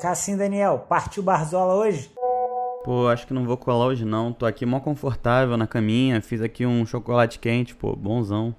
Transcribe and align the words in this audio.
Cassim 0.00 0.34
Daniel, 0.34 0.86
partiu 0.88 1.22
Barzola 1.22 1.74
hoje? 1.74 2.10
Pô, 2.82 3.08
acho 3.08 3.26
que 3.26 3.34
não 3.34 3.44
vou 3.44 3.58
colar 3.58 3.84
hoje 3.84 4.06
não. 4.06 4.32
Tô 4.32 4.46
aqui 4.46 4.64
mó 4.64 4.80
confortável 4.80 5.58
na 5.58 5.66
caminha, 5.66 6.22
fiz 6.22 6.40
aqui 6.40 6.64
um 6.64 6.86
chocolate 6.86 7.38
quente, 7.38 7.74
pô, 7.74 7.94
bonzão. 7.94 8.54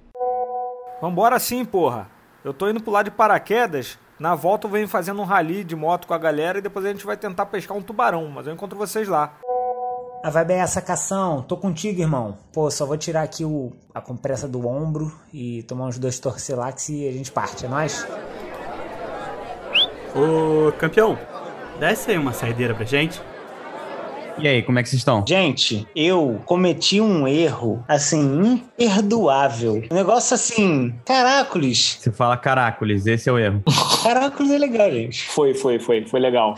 Vambora 1.00 1.40
sim, 1.40 1.64
porra. 1.64 2.08
Eu 2.44 2.54
tô 2.54 2.70
indo 2.70 2.80
pro 2.80 2.92
lado 2.92 3.06
de 3.06 3.10
paraquedas. 3.10 3.98
Na 4.20 4.36
volta 4.36 4.68
eu 4.68 4.70
venho 4.70 4.86
fazendo 4.86 5.20
um 5.20 5.24
rally 5.24 5.64
de 5.64 5.74
moto 5.74 6.06
com 6.06 6.14
a 6.14 6.18
galera 6.18 6.58
e 6.58 6.62
depois 6.62 6.86
a 6.86 6.90
gente 6.90 7.04
vai 7.04 7.16
tentar 7.16 7.46
pescar 7.46 7.76
um 7.76 7.82
tubarão, 7.82 8.28
mas 8.28 8.46
eu 8.46 8.52
encontro 8.52 8.78
vocês 8.78 9.08
lá. 9.08 9.36
Ah, 10.22 10.30
vai 10.30 10.44
bem 10.44 10.60
essa 10.60 10.80
cação. 10.80 11.42
Tô 11.42 11.56
contigo, 11.56 12.00
irmão. 12.00 12.38
Pô, 12.52 12.70
só 12.70 12.86
vou 12.86 12.96
tirar 12.96 13.22
aqui 13.22 13.44
o, 13.44 13.72
a 13.92 14.00
compressa 14.00 14.46
do 14.46 14.64
ombro 14.68 15.12
e 15.34 15.64
tomar 15.64 15.86
uns 15.86 15.98
dois 15.98 16.20
torcilax 16.20 16.90
e 16.90 17.08
a 17.08 17.12
gente 17.12 17.32
parte, 17.32 17.66
é 17.66 17.68
nóis? 17.68 18.06
Ô, 20.14 20.70
campeão, 20.72 21.18
desce 21.80 22.10
aí 22.10 22.18
uma 22.18 22.32
saideira 22.32 22.74
pra 22.74 22.84
gente. 22.84 23.20
E 24.38 24.48
aí, 24.48 24.62
como 24.62 24.78
é 24.78 24.82
que 24.82 24.88
vocês 24.88 25.00
estão? 25.00 25.24
Gente, 25.26 25.86
eu 25.94 26.40
cometi 26.46 27.00
um 27.00 27.28
erro, 27.28 27.84
assim, 27.86 28.62
imperdoável. 28.78 29.82
Um 29.90 29.94
negócio 29.94 30.34
assim, 30.34 30.94
caracoles. 31.04 31.98
Você 32.00 32.10
fala 32.10 32.36
caracoles, 32.36 33.06
esse 33.06 33.28
é 33.28 33.32
o 33.32 33.38
erro. 33.38 33.62
Caracoles 34.02 34.50
é 34.50 34.58
legal, 34.58 34.90
gente. 34.90 35.28
Foi, 35.28 35.54
foi, 35.54 35.78
foi, 35.78 36.04
foi 36.06 36.18
legal. 36.18 36.56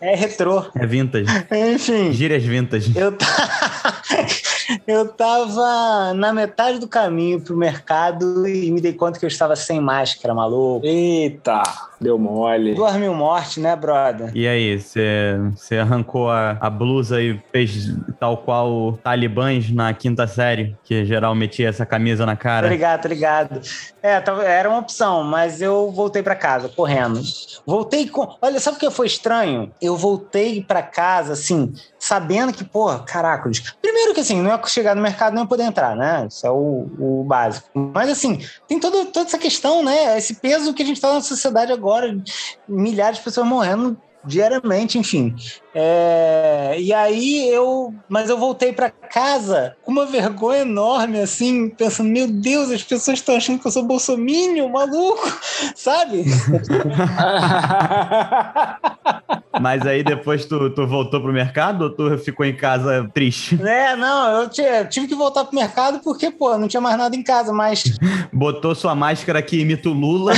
É 0.00 0.14
retrô. 0.14 0.64
É 0.74 0.86
vintage. 0.86 1.26
Enfim. 1.74 2.10
Gírias 2.12 2.42
vintage. 2.42 2.92
Eu, 2.96 3.12
tá... 3.12 3.26
eu 4.86 5.08
tava 5.08 6.14
na 6.14 6.32
metade 6.32 6.78
do 6.78 6.88
caminho 6.88 7.40
pro 7.40 7.56
mercado 7.56 8.46
e 8.46 8.70
me 8.70 8.80
dei 8.80 8.92
conta 8.92 9.18
que 9.18 9.24
eu 9.24 9.28
estava 9.28 9.56
sem 9.56 9.80
máscara, 9.80 10.34
maluco. 10.34 10.86
Eita, 10.86 11.62
deu 12.00 12.18
mole. 12.18 12.74
Duas 12.74 12.96
mil 12.96 13.14
mortes, 13.14 13.58
né, 13.58 13.74
brother? 13.76 14.30
E 14.34 14.46
aí, 14.46 14.78
você 14.78 15.76
arrancou 15.78 16.30
a, 16.30 16.56
a 16.60 16.70
blusa 16.70 17.20
e 17.20 17.40
fez 17.52 17.94
tal 18.18 18.38
qual 18.38 18.98
talibãs 19.02 19.70
na 19.70 19.92
quinta 19.92 20.26
série, 20.26 20.76
que 20.84 21.04
geral 21.04 21.34
metia 21.34 21.68
essa 21.68 21.84
camisa 21.84 22.24
na 22.24 22.36
cara? 22.36 22.66
Obrigado, 22.66 23.04
obrigado. 23.04 23.60
É, 24.02 24.22
era 24.44 24.68
uma 24.68 24.78
opção, 24.78 25.24
mas 25.24 25.60
eu 25.60 25.90
voltei 25.90 26.22
para 26.22 26.34
casa, 26.34 26.68
correndo. 26.68 27.20
Voltei 27.66 28.08
com. 28.08 28.36
Olha, 28.40 28.58
sabe 28.60 28.76
o 28.76 28.80
que 28.80 28.90
foi 28.90 29.06
estranho? 29.06 29.70
Eu 29.80 29.96
voltei 29.96 30.62
para 30.62 30.82
casa, 30.82 31.34
assim, 31.34 31.72
sabendo 32.10 32.52
que, 32.52 32.64
pô, 32.64 32.88
caraca. 33.06 33.48
Primeiro 33.80 34.12
que, 34.12 34.18
assim, 34.18 34.42
não 34.42 34.52
é 34.52 34.60
chegar 34.66 34.96
no 34.96 35.02
mercado 35.02 35.38
ia 35.38 35.46
poder 35.46 35.62
entrar, 35.62 35.94
né? 35.94 36.26
Isso 36.28 36.44
é 36.44 36.50
o, 36.50 36.88
o 36.98 37.24
básico. 37.24 37.68
Mas, 37.72 38.10
assim, 38.10 38.44
tem 38.66 38.80
todo, 38.80 39.06
toda 39.12 39.28
essa 39.28 39.38
questão, 39.38 39.84
né? 39.84 40.18
Esse 40.18 40.34
peso 40.34 40.74
que 40.74 40.82
a 40.82 40.86
gente 40.86 41.00
tá 41.00 41.14
na 41.14 41.20
sociedade 41.20 41.70
agora, 41.70 42.20
milhares 42.68 43.18
de 43.18 43.24
pessoas 43.24 43.46
morrendo 43.46 43.96
diariamente, 44.24 44.98
enfim. 44.98 45.34
É, 45.74 46.76
e 46.78 46.92
aí 46.92 47.48
eu, 47.48 47.94
mas 48.08 48.28
eu 48.28 48.36
voltei 48.36 48.72
para 48.72 48.90
casa 48.90 49.76
com 49.82 49.92
uma 49.92 50.04
vergonha 50.04 50.62
enorme, 50.62 51.20
assim, 51.20 51.68
pensando, 51.68 52.10
meu 52.10 52.26
Deus, 52.26 52.70
as 52.70 52.82
pessoas 52.82 53.18
estão 53.18 53.36
achando 53.36 53.60
que 53.60 53.66
eu 53.66 53.70
sou 53.70 53.84
bolsominion, 53.84 54.68
maluco, 54.68 55.38
sabe? 55.74 56.24
mas 59.60 59.86
aí 59.86 60.02
depois 60.02 60.44
tu, 60.44 60.70
tu 60.70 60.86
voltou 60.86 61.20
pro 61.20 61.32
mercado 61.32 61.82
ou 61.82 61.90
tu 61.90 62.18
ficou 62.18 62.44
em 62.44 62.56
casa 62.56 63.08
triste? 63.14 63.60
É, 63.62 63.96
não, 63.96 64.42
eu 64.42 64.48
tive 64.48 65.06
que 65.06 65.14
voltar 65.14 65.44
pro 65.44 65.54
mercado 65.54 66.00
porque, 66.00 66.30
pô, 66.30 66.58
não 66.58 66.68
tinha 66.68 66.80
mais 66.80 66.98
nada 66.98 67.14
em 67.14 67.22
casa, 67.22 67.52
mas... 67.52 67.84
Botou 68.32 68.74
sua 68.74 68.94
máscara 68.94 69.40
que 69.40 69.60
imita 69.60 69.88
o 69.88 69.92
Lula... 69.92 70.32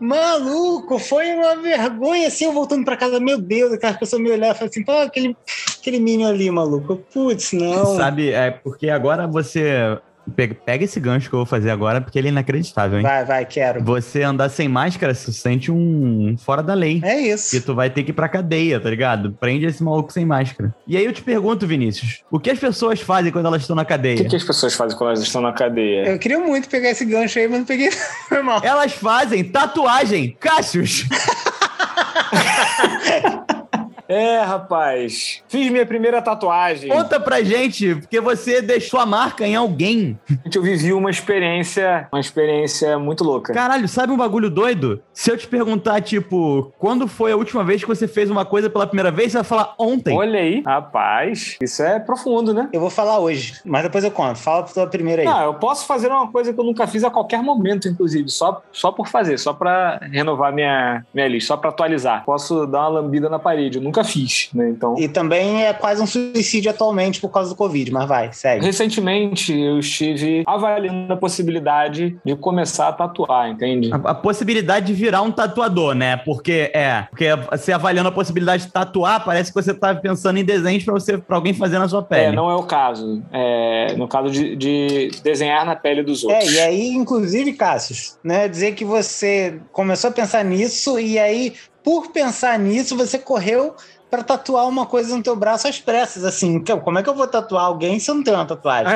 Maluco, 0.00 0.98
foi 0.98 1.32
uma 1.34 1.56
vergonha 1.56 2.28
assim, 2.28 2.44
eu 2.44 2.52
voltando 2.52 2.84
pra 2.84 2.96
casa, 2.96 3.20
meu 3.20 3.40
Deus, 3.40 3.72
aquela 3.72 3.94
pessoa 3.94 4.20
me 4.20 4.30
olhava 4.30 4.64
e 4.64 4.66
assim, 4.66 4.84
pô, 4.84 4.92
aquele, 4.92 5.36
aquele 5.78 6.00
Minion 6.00 6.28
ali, 6.28 6.50
maluco. 6.50 6.96
Putz, 7.12 7.52
não. 7.52 7.96
Sabe, 7.96 8.30
é 8.30 8.50
porque 8.50 8.88
agora 8.90 9.26
você 9.26 9.98
Pega 10.34 10.84
esse 10.84 10.98
gancho 10.98 11.28
que 11.28 11.34
eu 11.34 11.38
vou 11.38 11.46
fazer 11.46 11.70
agora, 11.70 12.00
porque 12.00 12.18
ele 12.18 12.28
é 12.28 12.30
inacreditável, 12.30 12.98
hein? 12.98 13.02
Vai, 13.02 13.24
vai, 13.24 13.44
quero. 13.44 13.82
Você 13.84 14.22
andar 14.22 14.48
sem 14.48 14.68
máscara, 14.68 15.14
você 15.14 15.32
sente 15.32 15.70
um 15.70 16.36
fora 16.38 16.62
da 16.62 16.74
lei. 16.74 17.00
É 17.04 17.20
isso. 17.20 17.56
E 17.56 17.60
tu 17.60 17.74
vai 17.74 17.90
ter 17.90 18.02
que 18.02 18.10
ir 18.10 18.14
pra 18.14 18.28
cadeia, 18.28 18.80
tá 18.80 18.90
ligado? 18.90 19.32
Prende 19.32 19.66
esse 19.66 19.82
maluco 19.82 20.12
sem 20.12 20.24
máscara. 20.24 20.74
E 20.86 20.96
aí 20.96 21.04
eu 21.04 21.12
te 21.12 21.22
pergunto, 21.22 21.66
Vinícius, 21.66 22.22
o 22.30 22.40
que 22.40 22.50
as 22.50 22.58
pessoas 22.58 23.00
fazem 23.00 23.30
quando 23.30 23.46
elas 23.46 23.62
estão 23.62 23.76
na 23.76 23.84
cadeia? 23.84 24.14
O 24.14 24.22
que, 24.22 24.28
que 24.30 24.36
as 24.36 24.44
pessoas 24.44 24.74
fazem 24.74 24.96
quando 24.96 25.10
elas 25.10 25.20
estão 25.22 25.40
na 25.40 25.52
cadeia? 25.52 26.08
Eu 26.08 26.18
queria 26.18 26.38
muito 26.38 26.68
pegar 26.68 26.90
esse 26.90 27.04
gancho 27.04 27.38
aí, 27.38 27.46
mas 27.48 27.58
não 27.58 27.66
peguei. 27.66 27.90
Foi 28.28 28.42
mal. 28.42 28.60
Elas 28.64 28.92
fazem 28.92 29.44
tatuagem. 29.44 30.36
Cássius! 30.40 31.06
É, 34.08 34.40
rapaz. 34.40 35.42
Fiz 35.48 35.70
minha 35.70 35.86
primeira 35.86 36.22
tatuagem. 36.22 36.90
Conta 36.90 37.18
pra 37.18 37.42
gente, 37.42 37.94
porque 37.96 38.20
você 38.20 38.62
deixou 38.62 39.00
a 39.00 39.06
marca 39.06 39.46
em 39.46 39.54
alguém. 39.56 40.18
Eu 40.54 40.62
vivi 40.62 40.92
uma 40.92 41.10
experiência, 41.10 42.08
uma 42.12 42.20
experiência 42.20 42.98
muito 42.98 43.24
louca. 43.24 43.52
Caralho, 43.52 43.88
sabe 43.88 44.12
um 44.12 44.16
bagulho 44.16 44.50
doido? 44.50 45.02
Se 45.12 45.30
eu 45.30 45.36
te 45.36 45.46
perguntar, 45.46 46.00
tipo, 46.00 46.72
quando 46.78 47.06
foi 47.08 47.32
a 47.32 47.36
última 47.36 47.64
vez 47.64 47.82
que 47.82 47.88
você 47.88 48.06
fez 48.06 48.30
uma 48.30 48.44
coisa 48.44 48.70
pela 48.70 48.86
primeira 48.86 49.10
vez, 49.10 49.32
você 49.32 49.38
vai 49.38 49.44
falar 49.44 49.74
ontem. 49.78 50.16
Olha 50.16 50.38
aí, 50.40 50.62
rapaz. 50.64 51.56
Isso 51.60 51.82
é 51.82 51.98
profundo, 51.98 52.54
né? 52.54 52.68
Eu 52.72 52.80
vou 52.80 52.90
falar 52.90 53.18
hoje, 53.18 53.60
mas 53.64 53.82
depois 53.82 54.04
eu 54.04 54.10
conto. 54.10 54.38
Fala 54.38 54.62
pra 54.62 54.72
tua 54.72 54.86
primeira 54.86 55.22
aí. 55.22 55.28
Ah, 55.28 55.44
eu 55.44 55.54
posso 55.54 55.86
fazer 55.86 56.08
uma 56.08 56.30
coisa 56.30 56.52
que 56.52 56.60
eu 56.60 56.64
nunca 56.64 56.86
fiz 56.86 57.04
a 57.04 57.10
qualquer 57.10 57.42
momento, 57.42 57.88
inclusive. 57.88 58.28
Só, 58.28 58.62
só 58.72 58.92
por 58.92 59.08
fazer, 59.08 59.38
só 59.38 59.52
pra 59.52 59.98
renovar 60.10 60.52
minha, 60.52 61.04
minha 61.12 61.28
lista, 61.28 61.48
só 61.48 61.56
pra 61.56 61.70
atualizar. 61.70 62.24
Posso 62.24 62.66
dar 62.66 62.80
uma 62.80 63.00
lambida 63.00 63.28
na 63.28 63.38
parede. 63.38 63.78
Eu 63.78 63.82
nunca 63.84 63.95
nunca 63.96 64.04
fiz, 64.04 64.50
né? 64.52 64.68
Então... 64.68 64.94
E 64.98 65.08
também 65.08 65.64
é 65.64 65.72
quase 65.72 66.02
um 66.02 66.06
suicídio 66.06 66.70
atualmente 66.70 67.20
por 67.20 67.30
causa 67.30 67.50
do 67.50 67.56
Covid, 67.56 67.90
mas 67.90 68.06
vai, 68.06 68.32
segue. 68.32 68.64
Recentemente 68.64 69.58
eu 69.58 69.78
estive 69.78 70.42
avaliando 70.46 71.12
a 71.12 71.16
possibilidade 71.16 72.18
de 72.24 72.36
começar 72.36 72.88
a 72.88 72.92
tatuar, 72.92 73.48
entende? 73.48 73.90
A, 73.92 73.96
a 74.10 74.14
possibilidade 74.14 74.86
de 74.86 74.92
virar 74.92 75.22
um 75.22 75.30
tatuador, 75.30 75.94
né? 75.94 76.16
Porque 76.18 76.70
é, 76.74 77.06
porque 77.10 77.26
você 77.50 77.72
avaliando 77.72 78.08
a 78.08 78.12
possibilidade 78.12 78.66
de 78.66 78.72
tatuar, 78.72 79.24
parece 79.24 79.52
que 79.52 79.62
você 79.62 79.72
tá 79.72 79.94
pensando 79.94 80.38
em 80.38 80.44
desenhos 80.44 80.84
para 80.84 80.94
você 80.94 81.18
para 81.18 81.36
alguém 81.36 81.54
fazer 81.54 81.78
na 81.78 81.88
sua 81.88 82.02
pele. 82.02 82.26
É, 82.26 82.32
não 82.32 82.50
é 82.50 82.54
o 82.54 82.64
caso. 82.64 83.22
É, 83.32 83.94
no 83.96 84.08
caso 84.08 84.30
de, 84.30 84.56
de 84.56 85.10
desenhar 85.22 85.64
na 85.64 85.76
pele 85.76 86.02
dos 86.02 86.24
é, 86.24 86.26
outros. 86.26 86.54
É, 86.54 86.56
e 86.56 86.60
aí, 86.60 86.88
inclusive, 86.88 87.52
Cassius, 87.52 88.18
né, 88.22 88.48
dizer 88.48 88.74
que 88.74 88.84
você 88.84 89.58
começou 89.72 90.10
a 90.10 90.12
pensar 90.12 90.44
nisso 90.44 90.98
e 90.98 91.18
aí 91.18 91.54
por 91.86 92.10
pensar 92.10 92.58
nisso, 92.58 92.96
você 92.96 93.16
correu 93.16 93.72
para 94.10 94.20
tatuar 94.24 94.66
uma 94.66 94.86
coisa 94.86 95.16
no 95.16 95.22
teu 95.22 95.36
braço 95.36 95.68
às 95.68 95.78
pressas, 95.78 96.24
assim. 96.24 96.58
Como 96.82 96.98
é 96.98 97.02
que 97.02 97.08
eu 97.08 97.14
vou 97.14 97.28
tatuar 97.28 97.62
alguém 97.62 98.00
se 98.00 98.10
eu 98.10 98.16
não 98.16 98.24
tenho 98.24 98.36
uma 98.36 98.44
tatuagem? 98.44 98.92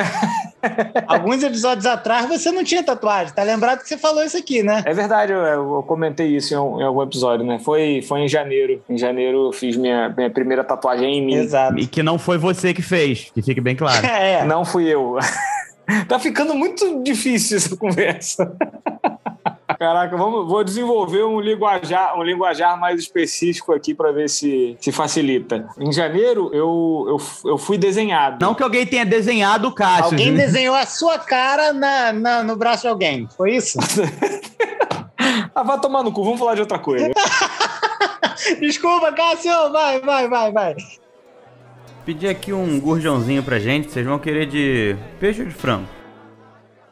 Alguns 1.06 1.40
episódios 1.44 1.86
atrás 1.86 2.26
você 2.26 2.50
não 2.50 2.64
tinha 2.64 2.82
tatuagem, 2.82 3.32
tá 3.32 3.44
lembrado 3.44 3.80
que 3.80 3.88
você 3.88 3.96
falou 3.96 4.24
isso 4.24 4.36
aqui, 4.36 4.62
né? 4.62 4.82
É 4.84 4.92
verdade, 4.92 5.32
eu, 5.32 5.38
eu 5.38 5.84
comentei 5.84 6.36
isso 6.36 6.52
em, 6.52 6.56
em, 6.56 6.82
algum 6.82 7.02
episódio, 7.02 7.46
né? 7.46 7.60
Foi, 7.60 8.02
foi 8.02 8.22
em 8.22 8.28
janeiro. 8.28 8.82
Em 8.88 8.98
janeiro 8.98 9.46
eu 9.46 9.52
fiz 9.52 9.76
minha, 9.76 10.08
minha 10.08 10.28
primeira 10.28 10.64
tatuagem 10.64 11.18
em 11.18 11.24
mim. 11.24 11.34
Exato. 11.34 11.78
E 11.78 11.86
que 11.86 12.02
não 12.02 12.18
foi 12.18 12.38
você 12.38 12.74
que 12.74 12.82
fez, 12.82 13.30
que 13.32 13.40
fique 13.40 13.60
bem 13.60 13.76
claro. 13.76 14.04
é. 14.04 14.44
Não 14.44 14.64
fui 14.64 14.88
eu. 14.88 15.16
tá 16.08 16.18
ficando 16.18 16.56
muito 16.56 17.04
difícil 17.04 17.56
essa 17.56 17.76
conversa. 17.76 18.52
Caraca, 19.80 20.14
vamos, 20.14 20.46
vou 20.46 20.62
desenvolver 20.62 21.24
um 21.24 21.40
linguajar, 21.40 22.14
um 22.18 22.22
linguajar 22.22 22.78
mais 22.78 23.00
específico 23.00 23.72
aqui 23.72 23.94
para 23.94 24.12
ver 24.12 24.28
se, 24.28 24.76
se 24.78 24.92
facilita. 24.92 25.70
Em 25.78 25.90
janeiro, 25.90 26.50
eu, 26.52 27.06
eu, 27.08 27.50
eu 27.52 27.56
fui 27.56 27.78
desenhado. 27.78 28.44
Não 28.44 28.54
que 28.54 28.62
alguém 28.62 28.84
tenha 28.84 29.06
desenhado 29.06 29.68
o 29.68 29.74
Cássio. 29.74 30.04
Alguém 30.04 30.32
né? 30.32 30.44
desenhou 30.44 30.74
a 30.74 30.84
sua 30.84 31.18
cara 31.18 31.72
na, 31.72 32.12
na, 32.12 32.42
no 32.42 32.56
braço 32.56 32.82
de 32.82 32.88
alguém. 32.88 33.26
Foi 33.34 33.56
isso? 33.56 33.78
ah, 35.54 35.62
vai 35.62 35.80
tomar 35.80 36.02
no 36.02 36.12
cu, 36.12 36.24
vamos 36.24 36.38
falar 36.38 36.56
de 36.56 36.60
outra 36.60 36.78
coisa. 36.78 37.10
Desculpa, 38.60 39.10
Cássio, 39.12 39.72
vai, 39.72 39.98
vai, 40.02 40.28
vai, 40.28 40.52
vai. 40.52 40.76
Pedir 42.04 42.28
aqui 42.28 42.52
um 42.52 42.78
gurjãozinho 42.78 43.42
pra 43.42 43.58
gente, 43.58 43.90
vocês 43.90 44.04
vão 44.04 44.18
querer 44.18 44.44
de 44.44 44.94
peixe 45.18 45.40
ou 45.40 45.48
de 45.48 45.54
frango? 45.54 45.99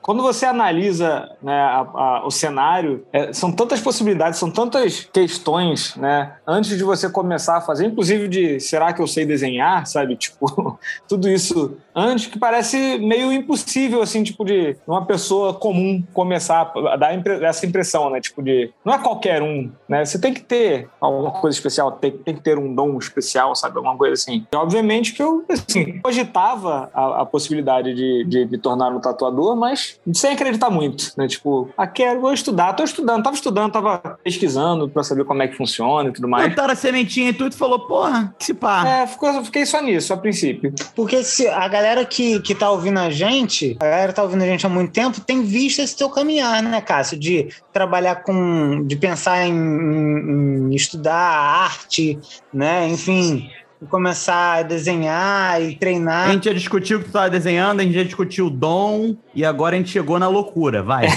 Quando 0.08 0.22
você 0.22 0.46
analisa 0.46 1.36
né, 1.42 1.52
a, 1.52 1.80
a, 1.80 2.26
o 2.26 2.30
cenário, 2.30 3.04
é, 3.12 3.30
são 3.30 3.52
tantas 3.52 3.78
possibilidades, 3.78 4.38
são 4.38 4.50
tantas 4.50 5.04
questões, 5.12 5.94
né? 5.96 6.34
Antes 6.46 6.78
de 6.78 6.82
você 6.82 7.10
começar 7.10 7.58
a 7.58 7.60
fazer, 7.60 7.84
inclusive 7.84 8.26
de 8.26 8.58
será 8.58 8.90
que 8.94 9.02
eu 9.02 9.06
sei 9.06 9.26
desenhar, 9.26 9.86
sabe? 9.86 10.16
Tipo, 10.28 10.78
tudo 11.06 11.28
isso 11.28 11.76
antes 11.94 12.26
que 12.26 12.38
parece 12.38 12.98
meio 12.98 13.32
impossível, 13.32 14.00
assim, 14.00 14.22
tipo, 14.22 14.44
de 14.44 14.76
uma 14.86 15.04
pessoa 15.04 15.52
comum 15.52 16.02
começar 16.14 16.72
a 16.90 16.96
dar 16.96 17.12
essa 17.42 17.66
impressão, 17.66 18.08
né? 18.08 18.20
Tipo, 18.20 18.42
de 18.42 18.70
não 18.84 18.94
é 18.94 18.98
qualquer 18.98 19.42
um, 19.42 19.70
né? 19.88 20.04
Você 20.04 20.18
tem 20.18 20.32
que 20.32 20.40
ter 20.40 20.88
alguma 21.00 21.32
coisa 21.32 21.56
especial, 21.56 21.92
tem, 21.92 22.12
tem 22.12 22.34
que 22.34 22.42
ter 22.42 22.56
um 22.56 22.74
dom 22.74 22.96
especial, 22.96 23.54
sabe? 23.54 23.76
Alguma 23.76 23.96
coisa 23.96 24.14
assim. 24.14 24.46
E, 24.50 24.56
obviamente 24.56 25.12
que 25.12 25.22
eu, 25.22 25.44
assim, 25.50 25.98
cogitava 26.00 26.90
a, 26.94 27.22
a 27.22 27.26
possibilidade 27.26 27.94
de, 27.94 28.24
de 28.24 28.46
me 28.46 28.56
tornar 28.56 28.90
um 28.90 29.00
tatuador, 29.00 29.56
mas 29.56 29.97
sem 30.12 30.32
acreditar 30.32 30.70
muito, 30.70 31.12
né? 31.16 31.26
Tipo, 31.28 31.68
ah, 31.76 31.86
quero, 31.86 32.20
vou 32.20 32.32
estudar, 32.32 32.72
tô 32.72 32.82
estudando, 32.84 33.22
tava 33.22 33.36
estudando, 33.36 33.72
tava 33.72 33.98
pesquisando 34.24 34.88
pra 34.88 35.02
saber 35.02 35.24
como 35.24 35.42
é 35.42 35.48
que 35.48 35.56
funciona 35.56 36.08
e 36.08 36.12
tudo 36.12 36.26
mais. 36.28 36.46
Plantaram 36.46 36.72
a 36.72 36.76
sementinha 36.76 37.30
e 37.30 37.32
tudo 37.32 37.52
e 37.52 37.56
falou, 37.56 37.80
porra, 37.86 38.34
que 38.38 38.44
se 38.46 38.54
pá. 38.54 38.86
É, 38.88 39.06
ficou, 39.06 39.44
fiquei 39.44 39.66
só 39.66 39.82
nisso, 39.82 40.12
a 40.12 40.16
princípio. 40.16 40.72
Porque 40.94 41.22
se 41.22 41.46
a 41.46 41.68
galera 41.68 42.04
que, 42.04 42.40
que 42.40 42.54
tá 42.54 42.70
ouvindo 42.70 42.98
a 42.98 43.10
gente, 43.10 43.76
a 43.80 43.84
galera 43.84 44.08
que 44.08 44.16
tá 44.16 44.22
ouvindo 44.22 44.42
a 44.42 44.46
gente 44.46 44.64
há 44.64 44.68
muito 44.68 44.92
tempo, 44.92 45.20
tem 45.20 45.42
visto 45.42 45.80
esse 45.80 45.96
teu 45.96 46.08
caminhar, 46.08 46.62
né, 46.62 46.80
Cássio? 46.80 47.18
De 47.18 47.48
trabalhar 47.72 48.16
com. 48.22 48.84
de 48.86 48.96
pensar 48.96 49.46
em, 49.46 49.52
em- 49.52 50.68
em 50.72 50.74
estudar 50.74 51.14
arte, 51.14 52.18
né? 52.52 52.88
Enfim, 52.88 53.50
e 53.80 53.86
começar 53.86 54.58
a 54.58 54.62
desenhar 54.62 55.60
e 55.62 55.74
A 55.74 55.78
treinar. 55.78 56.30
gente 56.32 56.44
já 56.46 56.52
discutiu 56.52 56.98
o 56.98 57.00
que 57.00 57.06
tu 57.08 57.12
tava 57.12 57.30
desenhando, 57.30 57.80
a 57.80 57.82
gente 57.84 57.94
já 57.94 58.02
discutiu 58.04 58.46
o 58.46 58.50
dom 58.50 59.16
e 59.34 59.44
agora 59.44 59.74
a 59.76 59.78
gente 59.78 59.90
chegou 59.90 60.18
na 60.18 60.28
loucura, 60.28 60.82
vai. 60.82 61.06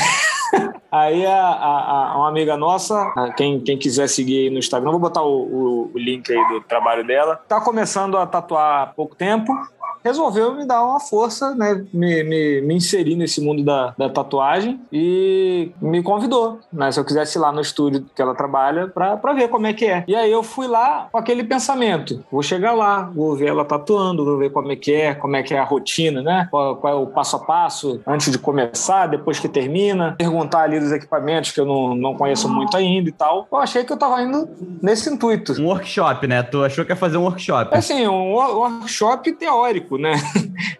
Aí 0.92 1.26
a, 1.26 1.34
a- 1.34 2.12
a- 2.12 2.18
uma 2.18 2.28
amiga 2.28 2.58
nossa, 2.58 3.02
a- 3.16 3.32
quem, 3.36 3.62
quem 3.62 3.78
quiser 3.78 4.08
seguir 4.10 4.40
aí 4.44 4.50
no 4.50 4.60
Instagram, 4.60 4.92
vou 4.92 5.00
botar 5.00 5.22
o, 5.22 5.28
o- 5.42 5.92
o 5.94 5.98
link 5.98 6.30
aí 6.30 6.48
do 6.50 6.60
trabalho 6.60 7.08
dela, 7.08 7.38
tá 7.48 7.62
começando 7.62 8.18
a 8.18 8.26
tatuar 8.28 8.82
há 8.84 8.86
pouco 8.88 9.16
tempo. 9.16 9.54
Resolveu 10.04 10.56
me 10.56 10.66
dar 10.66 10.84
uma 10.84 11.00
força, 11.00 11.54
né? 11.56 11.84
Me, 11.94 12.24
me, 12.24 12.62
me 12.62 12.76
inserir 12.76 13.16
nesse 13.16 13.42
mundo 13.42 13.64
da, 13.64 13.94
da 13.98 14.10
tatuagem 14.10 14.80
e 14.92 15.72
me 15.82 16.02
convidou, 16.04 16.60
né? 16.72 16.92
Se 16.92 17.00
eu 17.00 17.06
quisesse 17.06 17.38
ir 17.38 17.42
lá 17.42 17.52
no 17.52 17.62
estúdio 17.62 18.06
que 18.16 18.22
ela 18.22 18.36
trabalha 18.36 18.88
pra, 18.88 19.18
pra 19.18 19.34
ver 19.34 19.48
como 19.50 19.68
é 19.68 19.74
que 19.74 19.86
é. 19.86 20.04
E 20.08 20.16
aí 20.16 20.32
eu 20.32 20.44
fui 20.44 20.68
lá 20.68 21.08
com 21.12 21.18
aquele 21.18 21.44
pensamento: 21.44 22.24
vou 22.32 22.42
chegar 22.44 22.74
lá, 22.74 23.04
vou 23.14 23.36
ver 23.36 23.50
ela 23.50 23.66
tatuando, 23.66 24.26
vou 24.26 24.38
ver 24.38 24.52
como 24.52 24.72
é 24.72 24.76
que 24.76 24.94
é, 24.94 25.14
como 25.14 25.36
é 25.36 25.44
que 25.44 25.54
é 25.54 25.60
a 25.60 25.64
rotina, 25.64 26.22
né? 26.22 26.48
Qual, 26.50 26.76
qual 26.78 26.94
é 26.94 26.96
o 26.98 27.08
passo 27.08 27.36
a 27.36 27.40
passo 27.40 28.02
antes 28.06 28.32
de 28.32 28.38
começar, 28.38 29.08
depois 29.08 29.40
que 29.40 29.48
termina, 29.48 30.16
perguntar 30.18 30.62
ali 30.64 30.80
dos 30.80 30.92
equipamentos 30.92 31.52
que 31.52 31.60
eu 31.60 31.66
não, 31.66 31.96
não 31.96 32.16
conheço 32.16 32.50
muito 32.50 32.76
ainda 32.76 33.10
e 33.10 33.12
tal. 33.12 33.48
Eu 33.52 33.58
achei 33.58 33.84
que 33.84 33.92
eu 33.94 33.98
tava 33.98 34.22
indo 34.22 34.48
nesse 34.82 35.10
intuito. 35.10 35.54
Um 35.62 35.68
workshop, 35.68 36.28
né? 36.28 36.42
Tu 36.44 36.64
achou 36.64 36.86
que 36.86 36.92
ia 36.92 36.96
fazer 36.96 37.18
um 37.18 37.24
workshop. 37.24 37.76
Assim, 37.76 38.08
um 38.08 38.34
wor- 38.34 38.56
workshop 38.58 39.32
teórico, 39.34 39.91
né? 39.98 40.14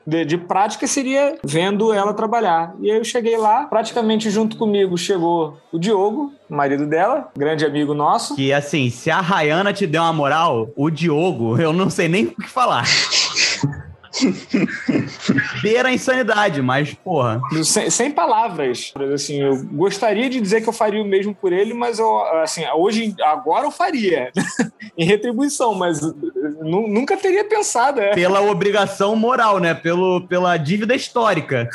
De, 0.06 0.26
de 0.26 0.38
prática 0.38 0.88
seria 0.88 1.38
vendo 1.44 1.94
ela 1.94 2.14
trabalhar. 2.14 2.74
E 2.82 2.90
aí 2.92 2.98
eu 2.98 3.04
cheguei 3.04 3.38
lá, 3.38 3.66
praticamente 3.66 4.30
junto 4.30 4.58
comigo 4.58 4.98
chegou 4.98 5.58
o 5.72 5.78
Diogo, 5.78 6.34
marido 6.50 6.86
dela, 6.86 7.30
grande 7.38 7.66
amigo 7.66 7.94
nosso. 7.94 8.36
Que 8.36 8.52
assim, 8.52 8.90
se 8.90 9.10
a 9.10 9.22
Rayana 9.22 9.72
te 9.74 9.86
deu 9.88 10.02
uma 10.02 10.14
moral, 10.14 10.70
o 10.76 10.90
Diogo, 10.90 11.60
eu 11.60 11.72
não 11.72 11.90
sei 11.90 12.08
nem 12.08 12.26
o 12.26 12.36
que 12.36 12.50
falar. 12.50 12.86
Beira 15.62 15.90
a 15.90 15.94
insanidade, 15.94 16.62
mas, 16.62 16.94
porra. 16.94 17.42
Sem, 17.64 17.90
sem 17.90 18.12
palavras. 18.12 18.92
Assim, 19.14 19.42
eu 19.42 19.64
gostaria 19.66 20.30
de 20.30 20.40
dizer 20.40 20.62
que 20.62 20.70
eu 20.70 20.74
faria 20.74 21.02
o 21.02 21.06
mesmo 21.06 21.34
por 21.34 21.54
ele, 21.54 21.74
mas 21.74 22.00
eu, 22.00 22.22
assim, 22.42 22.64
hoje, 22.76 23.16
agora 23.22 23.66
eu 23.66 23.72
faria. 23.72 24.32
em 24.98 25.06
retribuição, 25.06 25.74
mas 25.74 26.02
nu- 26.02 26.88
nunca 26.88 27.16
teria 27.18 27.44
pensado. 27.46 28.00
É. 28.00 28.14
Pela 28.14 28.42
obrigação 28.42 29.16
moral, 29.16 29.60
né? 29.60 29.74
Pelo, 29.74 30.22
pela 30.28 30.58
dívida 30.58 30.96
histórica. 30.96 31.70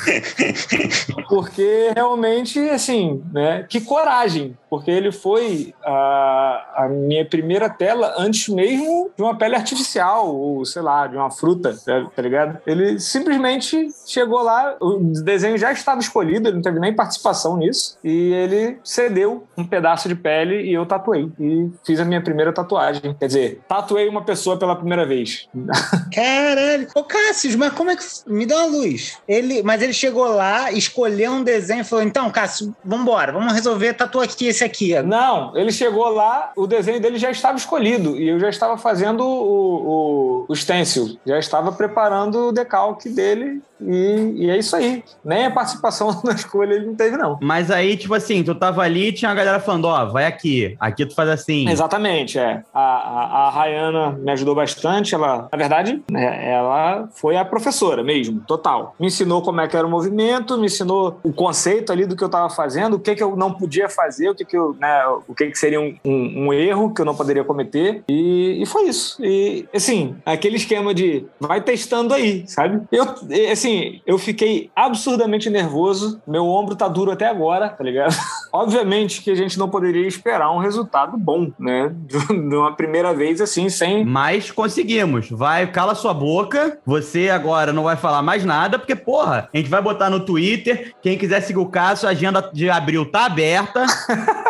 Porque 1.29 1.93
realmente, 1.95 2.59
assim, 2.71 3.23
né? 3.33 3.65
Que 3.69 3.81
coragem. 3.81 4.57
Porque 4.69 4.91
ele 4.91 5.13
foi 5.13 5.75
a, 5.85 6.85
a 6.85 6.89
minha 6.89 7.25
primeira 7.25 7.69
tela 7.69 8.15
antes 8.19 8.49
mesmo 8.49 9.11
de 9.17 9.23
uma 9.23 9.37
pele 9.37 9.55
artificial, 9.55 10.35
ou 10.35 10.65
sei 10.65 10.83
lá, 10.83 11.07
de 11.07 11.17
uma 11.17 11.31
fruta, 11.31 11.77
tá 11.85 12.07
tá 12.15 12.23
ligado? 12.23 12.59
Ele 12.67 12.99
simplesmente 12.99 13.89
chegou 14.07 14.43
lá, 14.43 14.77
o 14.81 14.99
desenho 15.23 15.57
já 15.57 15.73
estava 15.73 16.01
escolhido, 16.01 16.49
ele 16.49 16.57
não 16.57 16.63
teve 16.63 16.79
nem 16.81 16.95
participação 16.95 17.57
nisso, 17.57 17.99
e 18.03 18.33
ele 18.33 18.79
cedeu 18.83 19.47
um 19.57 19.65
pedaço 19.65 20.09
de 20.09 20.15
pele 20.15 20.63
e 20.63 20.73
eu 20.73 20.87
tatuei. 20.87 21.31
E 21.39 21.71
fiz 21.85 22.01
a 22.01 22.05
minha 22.05 22.23
primeira 22.23 22.53
tatuagem. 22.53 23.15
Quer 23.19 23.27
dizer, 23.27 23.61
tatuei 23.69 24.09
uma 24.09 24.25
pessoa 24.25 24.59
pela 24.59 24.77
primeira 24.77 25.07
vez. 25.07 25.49
Caralho. 26.13 26.89
Ô, 26.95 27.05
Cássio, 27.05 27.57
mas 27.59 27.73
como 27.73 27.91
é 27.91 27.97
que. 27.97 28.05
Me 28.27 28.47
dá 28.47 28.57
uma 28.65 28.79
luz. 28.79 29.19
Ele, 29.29 29.63
mas 29.63 29.83
ele 29.83 29.93
chegou 29.93 30.27
lá, 30.27 30.73
escolheu 30.73 31.33
um 31.33 31.45
desenho 31.45 31.81
e 31.81 31.85
falou: 31.85 32.05
então, 32.05 32.31
Cássio, 32.31 32.75
vambora, 32.85 33.33
vamos 33.33 33.53
resolver, 33.53 33.95
tatua 33.95 34.25
aqui 34.25 34.47
esse 34.47 34.65
aqui. 34.67 35.01
Não, 35.03 35.57
ele 35.57 35.73
chegou 35.73 36.09
lá, 36.09 36.53
o 36.57 36.67
desenho 36.67 37.01
dele 37.01 37.19
já 37.19 37.31
estava 37.31 37.57
escolhido 37.57 38.17
e 38.17 38.29
eu 38.29 38.39
já 38.39 38.49
estava 38.49 38.77
fazendo 38.77 39.25
o, 39.25 40.45
o, 40.45 40.45
o 40.49 40.57
stencil, 40.57 41.19
já 41.27 41.39
estava 41.39 41.73
preparando 41.73 42.49
o 42.49 42.53
decalque 42.53 43.09
dele 43.09 43.63
e, 43.81 44.45
e 44.45 44.51
é 44.51 44.59
isso 44.59 44.75
aí. 44.75 45.03
Nem 45.25 45.47
a 45.47 45.51
participação 45.51 46.21
na 46.25 46.33
escolha 46.33 46.75
ele 46.75 46.87
não 46.87 46.95
teve, 46.95 47.17
não. 47.17 47.39
Mas 47.43 47.71
aí, 47.71 47.97
tipo 47.97 48.15
assim, 48.15 48.43
tu 48.43 48.55
tava 48.55 48.83
ali 48.83 49.09
e 49.09 49.13
tinha 49.13 49.31
a 49.31 49.35
galera 49.35 49.61
falando, 49.61 49.87
ó, 49.87 50.05
vai 50.07 50.27
aqui, 50.27 50.77
aqui 50.81 51.07
tu 51.07 51.15
faz 51.15 51.29
assim. 51.29 51.69
Exatamente, 51.69 52.39
é. 52.39 52.63
A, 52.73 52.81
a, 52.81 53.47
a 53.47 53.51
Rayana 53.51 54.11
me 54.13 54.31
ajudou 54.33 54.55
bastante. 54.55 55.15
Ela, 55.15 55.49
na 55.51 55.59
verdade, 55.59 56.03
né, 56.11 56.51
ela 56.51 57.09
foi 57.15 57.37
a 57.37 57.45
professora 57.45 58.03
mesmo, 58.03 58.41
total. 58.47 58.95
Me 58.99 59.07
ensinou 59.07 59.43
como 59.43 59.61
é 59.61 59.69
que 59.69 59.77
era 59.77 59.87
o 59.87 59.91
movimento, 59.91 60.59
me 60.59 60.67
ensinou 60.67 61.21
o 61.23 61.33
conceito 61.33 61.93
ali 61.93 62.07
do 62.07 62.17
que 62.17 62.23
eu 62.23 62.27
estava 62.27 62.49
fazendo, 62.51 62.95
o 62.95 63.01
que, 63.01 63.15
que 63.15 63.23
eu 63.23 63.37
não 63.37 63.53
podia 63.53 63.89
fazer, 63.89 64.31
o 64.31 64.35
que, 64.35 64.45
que, 64.45 64.57
eu, 64.57 64.77
né, 64.79 65.05
o 65.27 65.35
que, 65.35 65.51
que 65.51 65.59
seria 65.59 65.81
um, 65.81 65.97
um, 66.05 66.47
um 66.47 66.53
erro 66.53 66.93
que 66.93 67.01
eu 67.01 67.05
não 67.05 67.15
poderia 67.15 67.45
cometer. 67.45 68.03
E, 68.09 68.63
e 68.63 68.67
foi 68.67 68.85
isso. 68.85 69.23
E, 69.25 69.67
assim, 69.75 70.17
aquele 70.25 70.57
esquema 70.57 70.95
de 70.95 71.27
vai 71.39 71.61
testando 71.61 72.15
aí, 72.15 72.45
sabe? 72.47 72.83
Eu, 72.91 73.07
e, 73.31 73.51
assim, 73.67 74.01
eu 74.07 74.17
fiquei 74.17 74.71
absurdamente 74.75 75.51
nervoso. 75.51 76.23
Meu 76.27 76.47
ombro 76.47 76.77
tá 76.77 76.87
duro 76.87 77.11
até 77.11 77.27
agora, 77.27 77.69
tá 77.69 77.83
ligado? 77.83 78.15
Obviamente 78.53 79.21
que 79.21 79.31
a 79.31 79.35
gente 79.35 79.59
não 79.59 79.69
poderia 79.69 80.07
esperar 80.07 80.51
um 80.53 80.59
resultado 80.59 81.19
bom, 81.19 81.51
né? 81.59 81.93
De 82.07 82.55
uma 82.57 82.75
primeira 82.75 83.13
vez 83.13 83.41
assim, 83.41 83.69
sem. 83.69 84.05
Mas 84.05 84.51
conseguimos. 84.51 85.29
Vai, 85.31 85.67
cala 85.67 85.95
sua 85.95 86.15
boca. 86.15 86.79
Você 86.87 87.29
agora 87.29 87.73
não 87.73 87.83
vai 87.83 87.97
falar 87.97 88.23
mais 88.23 88.45
nada, 88.45 88.79
porque, 88.79 88.95
porra, 88.95 89.49
a 89.53 89.57
gente 89.57 89.69
vai 89.69 89.83
botar 89.83 90.09
no 90.09 90.21
Twitter. 90.21 90.95
Quem 91.03 91.19
quiser 91.19 91.41
seguir 91.41 91.59
o 91.59 91.67
caso, 91.67 92.07
a 92.07 92.11
agenda 92.11 92.49
de 92.53 92.71
abril 92.71 93.11
tá 93.11 93.27
aberta. 93.27 93.85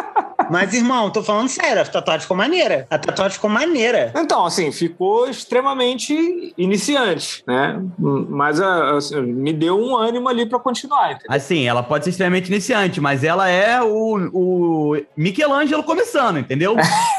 Mas, 0.50 0.72
irmão, 0.75 1.10
tô 1.10 1.22
falando 1.22 1.48
sério, 1.48 1.82
a 1.82 1.84
tatuagem 1.84 2.22
ficou 2.22 2.37
maneira. 2.37 2.87
A 2.90 2.98
tatuagem 2.98 3.34
ficou 3.34 3.50
maneira. 3.50 4.12
Então, 4.16 4.44
assim, 4.44 4.70
ficou 4.72 5.28
extremamente 5.28 6.54
iniciante, 6.56 7.43
né? 7.46 7.81
Mas 7.98 8.60
ah, 8.60 8.96
assim, 8.96 9.20
me 9.20 9.52
deu 9.52 9.78
um 9.78 9.96
ânimo 9.96 10.28
ali 10.28 10.46
para 10.46 10.58
continuar. 10.58 11.12
Entendeu? 11.12 11.26
Assim, 11.28 11.66
ela 11.66 11.82
pode 11.82 12.04
ser 12.04 12.10
extremamente 12.10 12.48
iniciante, 12.48 13.00
mas 13.00 13.25
ela 13.25 13.48
é 13.48 13.82
o, 13.82 14.31
o 14.32 14.96
Michelangelo 15.16 15.82
começando, 15.82 16.38
entendeu? 16.38 16.76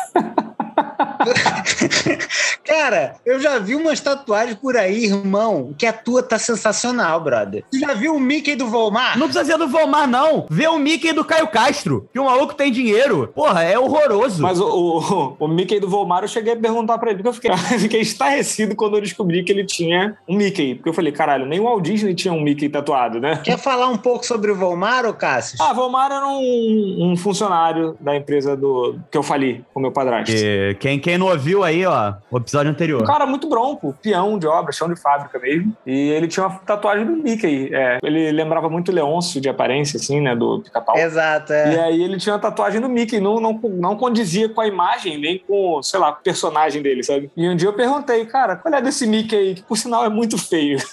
Cara, 2.66 3.16
eu 3.26 3.40
já 3.40 3.60
vi 3.60 3.76
umas 3.76 4.00
tatuagens 4.00 4.58
por 4.58 4.76
aí, 4.76 5.06
irmão, 5.06 5.74
que 5.78 5.86
a 5.86 5.94
tua 5.94 6.22
tá 6.22 6.38
sensacional, 6.38 7.20
brother. 7.22 7.64
Tu 7.72 7.80
já 7.80 7.94
viu 7.94 8.16
o 8.16 8.20
Mickey 8.20 8.56
do 8.56 8.68
Volmar? 8.68 9.18
Não 9.18 9.28
precisa 9.28 9.46
ser 9.46 9.58
do 9.58 9.68
Volmar, 9.68 10.08
não. 10.08 10.46
Vê 10.50 10.68
o 10.68 10.78
Mickey 10.78 11.14
do 11.14 11.24
Caio 11.24 11.48
Castro, 11.48 12.10
que 12.12 12.20
o 12.20 12.26
maluco 12.26 12.54
tem 12.54 12.72
dinheiro. 12.72 13.32
Porra, 13.34 13.64
é 13.64 13.80
horroroso. 13.80 14.42
Mas 14.42 14.60
o, 14.60 14.66
o, 14.68 15.46
o 15.46 15.48
Mickey 15.48 15.80
do 15.80 15.90
Volmar, 15.90 16.24
eu 16.24 16.28
cheguei 16.28 16.54
a 16.54 16.58
perguntar 16.58 16.98
pra 16.98 17.12
ele, 17.12 17.24
porque 17.24 17.30
eu 17.30 17.34
fiquei, 17.34 17.52
eu 17.52 17.80
fiquei 17.80 18.02
estarrecido 18.02 18.76
quando 18.76 18.98
eu 18.98 19.02
descobri 19.02 19.44
que 19.44 19.52
ele 19.52 19.66
tinha 19.66 20.18
um 20.28 20.36
Mickey. 20.36 20.76
Porque 20.76 20.90
eu 20.90 20.94
falei, 20.94 21.12
caralho, 21.12 21.46
nem 21.46 21.60
o 21.60 21.64
Walt 21.64 21.84
Disney 21.84 22.14
tinha 22.14 22.34
um 22.34 22.42
Mickey 22.42 22.70
tatuado, 22.70 23.20
né? 23.20 23.42
Quer 23.44 23.58
falar 23.58 23.88
um 23.88 23.98
pouco 23.98 24.26
sobre 24.26 24.52
o 24.52 24.56
Volmar, 24.56 25.06
ô 25.06 25.14
Cássio? 25.14 25.58
Ah, 25.62 25.74
Volmar 25.74 26.12
era 26.12 26.28
um, 26.28 27.12
um 27.12 27.18
funcionário 27.18 27.96
da 28.00 28.16
empresa 28.16 28.56
do 28.56 29.00
que 29.12 29.18
eu 29.18 29.24
fali 29.24 29.64
com 29.74 29.80
meu 29.80 29.92
padrasto. 29.92 30.34
E 30.36 30.76
quem, 30.80 31.00
quem 31.08 31.18
não 31.18 31.28
ouviu 31.28 31.64
aí, 31.64 31.86
ó, 31.86 32.16
o 32.30 32.38
episódio 32.38 32.70
anterior. 32.70 33.02
Um 33.02 33.06
cara 33.06 33.26
muito 33.26 33.48
bronco, 33.48 33.96
peão 34.04 34.38
de 34.38 34.46
obra, 34.46 34.74
chão 34.74 34.90
de 34.90 35.00
fábrica 35.00 35.40
mesmo. 35.40 35.74
E 35.86 36.10
ele 36.10 36.28
tinha 36.28 36.46
uma 36.46 36.60
tatuagem 36.60 37.06
do 37.06 37.14
Mickey. 37.14 37.74
É, 37.74 37.98
ele 38.04 38.30
lembrava 38.34 38.70
muito 38.70 38.92
Leôncio 38.92 39.40
de 39.40 39.48
aparência, 39.48 39.96
assim, 39.96 40.20
né? 40.20 40.36
Do 40.36 40.60
pica-pau. 40.60 40.98
Exato, 40.98 41.54
E 41.54 41.56
é. 41.56 41.84
aí 41.84 42.04
ele 42.04 42.18
tinha 42.18 42.36
uma 42.36 42.42
tatuagem 42.42 42.82
do 42.82 42.90
Mickey, 42.90 43.22
não, 43.22 43.40
não, 43.40 43.54
não 43.54 43.96
condizia 43.96 44.50
com 44.50 44.60
a 44.60 44.68
imagem, 44.68 45.18
nem 45.18 45.40
com, 45.40 45.82
sei 45.82 45.98
lá, 45.98 46.10
o 46.10 46.16
personagem 46.16 46.82
dele, 46.82 47.02
sabe? 47.02 47.32
E 47.38 47.48
um 47.48 47.56
dia 47.56 47.70
eu 47.70 47.74
perguntei, 47.74 48.26
cara, 48.26 48.58
qual 48.58 48.74
é 48.74 48.82
desse 48.82 49.08
Mickey 49.08 49.34
aí, 49.34 49.56
que 49.56 49.64
por 49.64 49.78
sinal 49.78 50.04
é 50.04 50.10
muito 50.10 50.38
feio. 50.38 50.78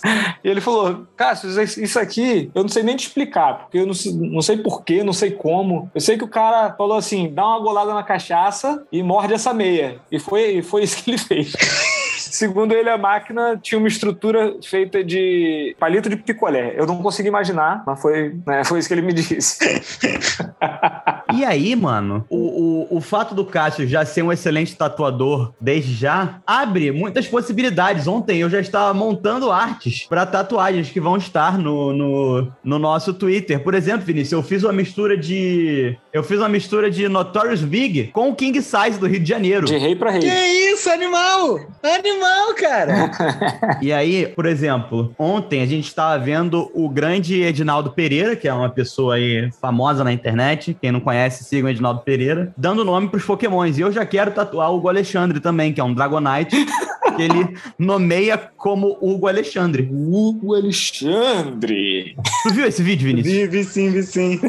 E 0.44 0.48
ele 0.48 0.60
falou, 0.60 1.06
Cássio, 1.16 1.48
isso 1.62 1.98
aqui 1.98 2.50
eu 2.54 2.62
não 2.62 2.68
sei 2.68 2.82
nem 2.82 2.96
te 2.96 3.06
explicar, 3.06 3.60
porque 3.60 3.78
eu 3.78 3.86
não 3.86 3.94
sei, 3.94 4.12
não 4.12 4.42
sei 4.42 4.58
porquê, 4.58 5.02
não 5.02 5.12
sei 5.12 5.30
como. 5.30 5.90
Eu 5.94 6.00
sei 6.02 6.18
que 6.18 6.24
o 6.24 6.28
cara 6.28 6.74
falou 6.76 6.98
assim, 6.98 7.32
dá 7.32 7.46
uma 7.46 7.60
golada 7.60 7.94
na 7.94 8.02
cachaça 8.02 8.84
e 8.92 9.02
morde 9.02 9.32
essa 9.32 9.54
meia. 9.54 10.00
E 10.14 10.18
foi, 10.20 10.62
foi 10.62 10.84
isso 10.84 11.02
que 11.02 11.10
ele 11.10 11.18
fez. 11.18 11.52
Segundo 12.34 12.74
ele, 12.74 12.90
a 12.90 12.98
máquina 12.98 13.56
tinha 13.62 13.78
uma 13.78 13.86
estrutura 13.86 14.56
feita 14.60 15.04
de 15.04 15.76
palito 15.78 16.08
de 16.08 16.16
picolé. 16.16 16.74
Eu 16.76 16.84
não 16.84 17.00
consegui 17.00 17.28
imaginar, 17.28 17.84
mas 17.86 18.02
foi, 18.02 18.34
né, 18.44 18.64
foi 18.64 18.80
isso 18.80 18.88
que 18.88 18.94
ele 18.94 19.02
me 19.02 19.12
disse. 19.12 19.58
E 21.32 21.44
aí, 21.44 21.74
mano, 21.74 22.24
o, 22.28 22.86
o, 22.92 22.96
o 22.98 23.00
fato 23.00 23.34
do 23.34 23.44
Cássio 23.44 23.86
já 23.88 24.04
ser 24.04 24.22
um 24.22 24.32
excelente 24.32 24.76
tatuador 24.76 25.52
desde 25.60 25.94
já 25.94 26.40
abre 26.46 26.92
muitas 26.92 27.26
possibilidades. 27.26 28.06
Ontem 28.06 28.38
eu 28.38 28.50
já 28.50 28.60
estava 28.60 28.92
montando 28.94 29.50
artes 29.50 30.06
para 30.08 30.26
tatuagens 30.26 30.90
que 30.90 31.00
vão 31.00 31.16
estar 31.16 31.58
no, 31.58 31.92
no, 31.92 32.52
no 32.62 32.78
nosso 32.78 33.14
Twitter. 33.14 33.60
Por 33.60 33.74
exemplo, 33.74 34.06
Vinícius, 34.06 34.32
eu 34.32 34.42
fiz 34.42 34.62
uma 34.62 34.72
mistura 34.72 35.16
de. 35.16 35.96
Eu 36.12 36.22
fiz 36.22 36.38
uma 36.38 36.48
mistura 36.48 36.90
de 36.90 37.08
Notorious 37.08 37.62
Big 37.62 38.08
com 38.12 38.30
o 38.30 38.34
King 38.34 38.60
Size 38.60 38.98
do 38.98 39.06
Rio 39.06 39.20
de 39.20 39.28
Janeiro. 39.28 39.66
De 39.66 39.76
rei 39.76 39.96
pra 39.96 40.10
rei. 40.10 40.20
Que 40.20 40.28
isso, 40.28 40.73
animal! 40.90 41.60
Animal, 41.82 42.54
cara! 42.54 43.10
E 43.80 43.92
aí, 43.92 44.26
por 44.26 44.46
exemplo, 44.46 45.14
ontem 45.18 45.60
a 45.60 45.66
gente 45.66 45.86
estava 45.86 46.22
vendo 46.22 46.70
o 46.74 46.88
grande 46.88 47.42
Edinaldo 47.42 47.90
Pereira, 47.90 48.36
que 48.36 48.48
é 48.48 48.52
uma 48.52 48.68
pessoa 48.68 49.16
aí 49.16 49.50
famosa 49.60 50.02
na 50.04 50.12
internet. 50.12 50.76
Quem 50.80 50.92
não 50.92 51.00
conhece, 51.00 51.44
siga 51.44 51.66
o 51.66 51.70
Edinaldo 51.70 52.00
Pereira, 52.00 52.52
dando 52.56 52.84
nome 52.84 53.08
pros 53.08 53.24
Pokémons. 53.24 53.76
E 53.76 53.82
eu 53.82 53.92
já 53.92 54.06
quero 54.06 54.30
tatuar 54.30 54.70
o 54.70 54.76
Hugo 54.76 54.88
Alexandre 54.88 55.40
também, 55.40 55.72
que 55.72 55.80
é 55.80 55.84
um 55.84 55.92
Dragonite, 55.92 56.56
que 57.16 57.22
ele 57.22 57.56
nomeia 57.78 58.38
como 58.56 58.96
Hugo 59.00 59.28
Alexandre. 59.28 59.88
Hugo 59.90 60.54
Alexandre. 60.54 62.16
Tu 62.42 62.54
viu 62.54 62.66
esse 62.66 62.82
vídeo, 62.82 63.06
Vinícius? 63.06 63.34
vi, 63.34 63.46
vi 63.46 63.64
sim, 63.64 63.90
vi 63.90 64.02
sim. 64.02 64.40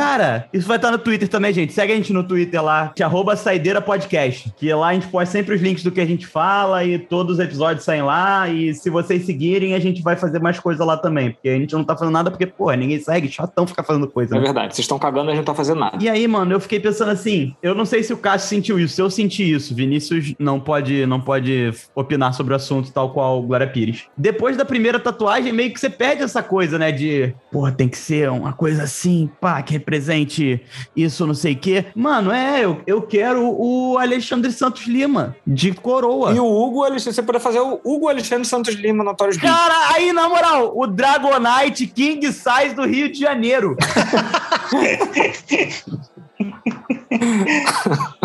Cara, 0.00 0.48
isso 0.50 0.66
vai 0.66 0.78
estar 0.78 0.90
no 0.90 0.96
Twitter 0.96 1.28
também, 1.28 1.52
gente. 1.52 1.74
Segue 1.74 1.92
a 1.92 1.96
gente 1.96 2.10
no 2.10 2.24
Twitter 2.24 2.64
lá, 2.64 2.90
que 2.96 3.02
é 3.02 3.06
arroba 3.06 3.36
Saideira 3.36 3.82
Podcast. 3.82 4.50
Que 4.56 4.72
lá 4.72 4.88
a 4.88 4.94
gente 4.94 5.06
posta 5.08 5.30
sempre 5.30 5.54
os 5.54 5.60
links 5.60 5.84
do 5.84 5.90
que 5.90 6.00
a 6.00 6.06
gente 6.06 6.26
fala 6.26 6.82
e 6.82 6.98
todos 6.98 7.34
os 7.34 7.38
episódios 7.38 7.84
saem 7.84 8.00
lá. 8.00 8.48
E 8.48 8.72
se 8.72 8.88
vocês 8.88 9.26
seguirem, 9.26 9.74
a 9.74 9.78
gente 9.78 10.00
vai 10.00 10.16
fazer 10.16 10.40
mais 10.40 10.58
coisa 10.58 10.86
lá 10.86 10.96
também. 10.96 11.32
Porque 11.32 11.50
a 11.50 11.54
gente 11.54 11.74
não 11.74 11.84
tá 11.84 11.94
fazendo 11.94 12.14
nada 12.14 12.30
porque, 12.30 12.46
porra, 12.46 12.76
ninguém 12.76 12.98
segue. 12.98 13.28
Chatão 13.28 13.66
ficar 13.66 13.82
fazendo 13.82 14.08
coisa. 14.08 14.34
É 14.36 14.38
né? 14.38 14.44
verdade, 14.44 14.74
vocês 14.74 14.84
estão 14.84 14.98
cagando 14.98 15.28
e 15.28 15.32
a 15.32 15.34
gente 15.34 15.40
não 15.40 15.52
tá 15.52 15.54
fazendo 15.54 15.80
nada. 15.80 16.02
E 16.02 16.08
aí, 16.08 16.26
mano, 16.26 16.50
eu 16.50 16.60
fiquei 16.60 16.80
pensando 16.80 17.10
assim, 17.10 17.54
eu 17.62 17.74
não 17.74 17.84
sei 17.84 18.02
se 18.02 18.14
o 18.14 18.16
Cássio 18.16 18.48
sentiu 18.48 18.78
isso, 18.78 18.94
se 18.94 19.02
eu 19.02 19.10
senti 19.10 19.52
isso, 19.52 19.74
Vinícius 19.74 20.34
não 20.38 20.58
pode, 20.58 21.04
não 21.04 21.20
pode 21.20 21.74
opinar 21.94 22.32
sobre 22.32 22.54
o 22.54 22.56
assunto 22.56 22.90
tal 22.90 23.10
qual 23.10 23.42
Glória 23.42 23.66
Pires. 23.66 24.04
Depois 24.16 24.56
da 24.56 24.64
primeira 24.64 24.98
tatuagem, 24.98 25.52
meio 25.52 25.74
que 25.74 25.78
você 25.78 25.90
perde 25.90 26.22
essa 26.22 26.42
coisa, 26.42 26.78
né, 26.78 26.90
de, 26.90 27.34
porra, 27.52 27.70
tem 27.70 27.86
que 27.86 27.98
ser 27.98 28.30
uma 28.30 28.54
coisa 28.54 28.84
assim, 28.84 29.28
pá, 29.38 29.60
que 29.60 29.78
represente 29.90 30.62
isso, 30.94 31.26
não 31.26 31.34
sei 31.34 31.54
o 31.54 31.58
quê. 31.58 31.86
Mano, 31.96 32.30
é, 32.30 32.64
eu, 32.64 32.80
eu 32.86 33.02
quero 33.02 33.42
o 33.44 33.98
Alexandre 33.98 34.52
Santos 34.52 34.86
Lima, 34.86 35.34
de 35.44 35.72
coroa. 35.72 36.32
E 36.32 36.38
o 36.38 36.46
Hugo 36.46 36.84
Alexandre, 36.84 37.14
você 37.14 37.22
poderia 37.22 37.40
fazer 37.40 37.58
o 37.58 37.80
Hugo 37.84 38.08
Alexandre 38.08 38.46
Santos 38.46 38.74
Lima 38.74 39.02
Notorious 39.02 39.36
Big. 39.36 39.48
Cara, 39.48 39.94
aí, 39.94 40.12
na 40.12 40.28
moral, 40.28 40.72
o 40.76 40.86
Dragonite 40.86 41.88
King 41.88 42.32
Size 42.32 42.74
do 42.74 42.86
Rio 42.86 43.10
de 43.10 43.18
Janeiro. 43.18 43.76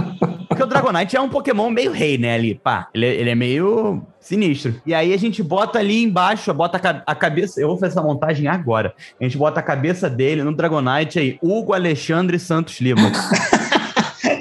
Porque 0.55 0.63
o 0.63 0.67
Dragonite 0.67 1.17
é 1.17 1.21
um 1.21 1.27
Pokémon 1.27 1.69
meio 1.69 1.91
rei, 1.91 2.17
né? 2.17 2.33
Ali, 2.33 2.55
pá. 2.55 2.87
Ele, 2.93 3.05
ele 3.05 3.29
é 3.29 3.35
meio 3.35 4.01
sinistro. 4.21 4.81
E 4.85 4.93
aí 4.93 5.13
a 5.13 5.17
gente 5.17 5.43
bota 5.43 5.79
ali 5.79 6.01
embaixo, 6.01 6.53
bota 6.53 6.79
a, 6.81 7.11
a 7.11 7.13
cabeça. 7.13 7.59
Eu 7.59 7.67
vou 7.67 7.77
fazer 7.77 7.91
essa 7.91 8.01
montagem 8.01 8.47
agora. 8.47 8.93
A 9.19 9.23
gente 9.25 9.37
bota 9.37 9.59
a 9.59 9.63
cabeça 9.63 10.09
dele 10.09 10.43
no 10.43 10.55
Dragonite 10.55 11.19
aí, 11.19 11.37
Hugo 11.41 11.73
Alexandre 11.73 12.39
Santos 12.39 12.79
Lima. 12.79 13.11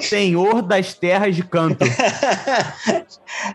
Senhor 0.07 0.61
das 0.61 0.93
Terras 0.93 1.35
de 1.35 1.43
Canto. 1.43 1.85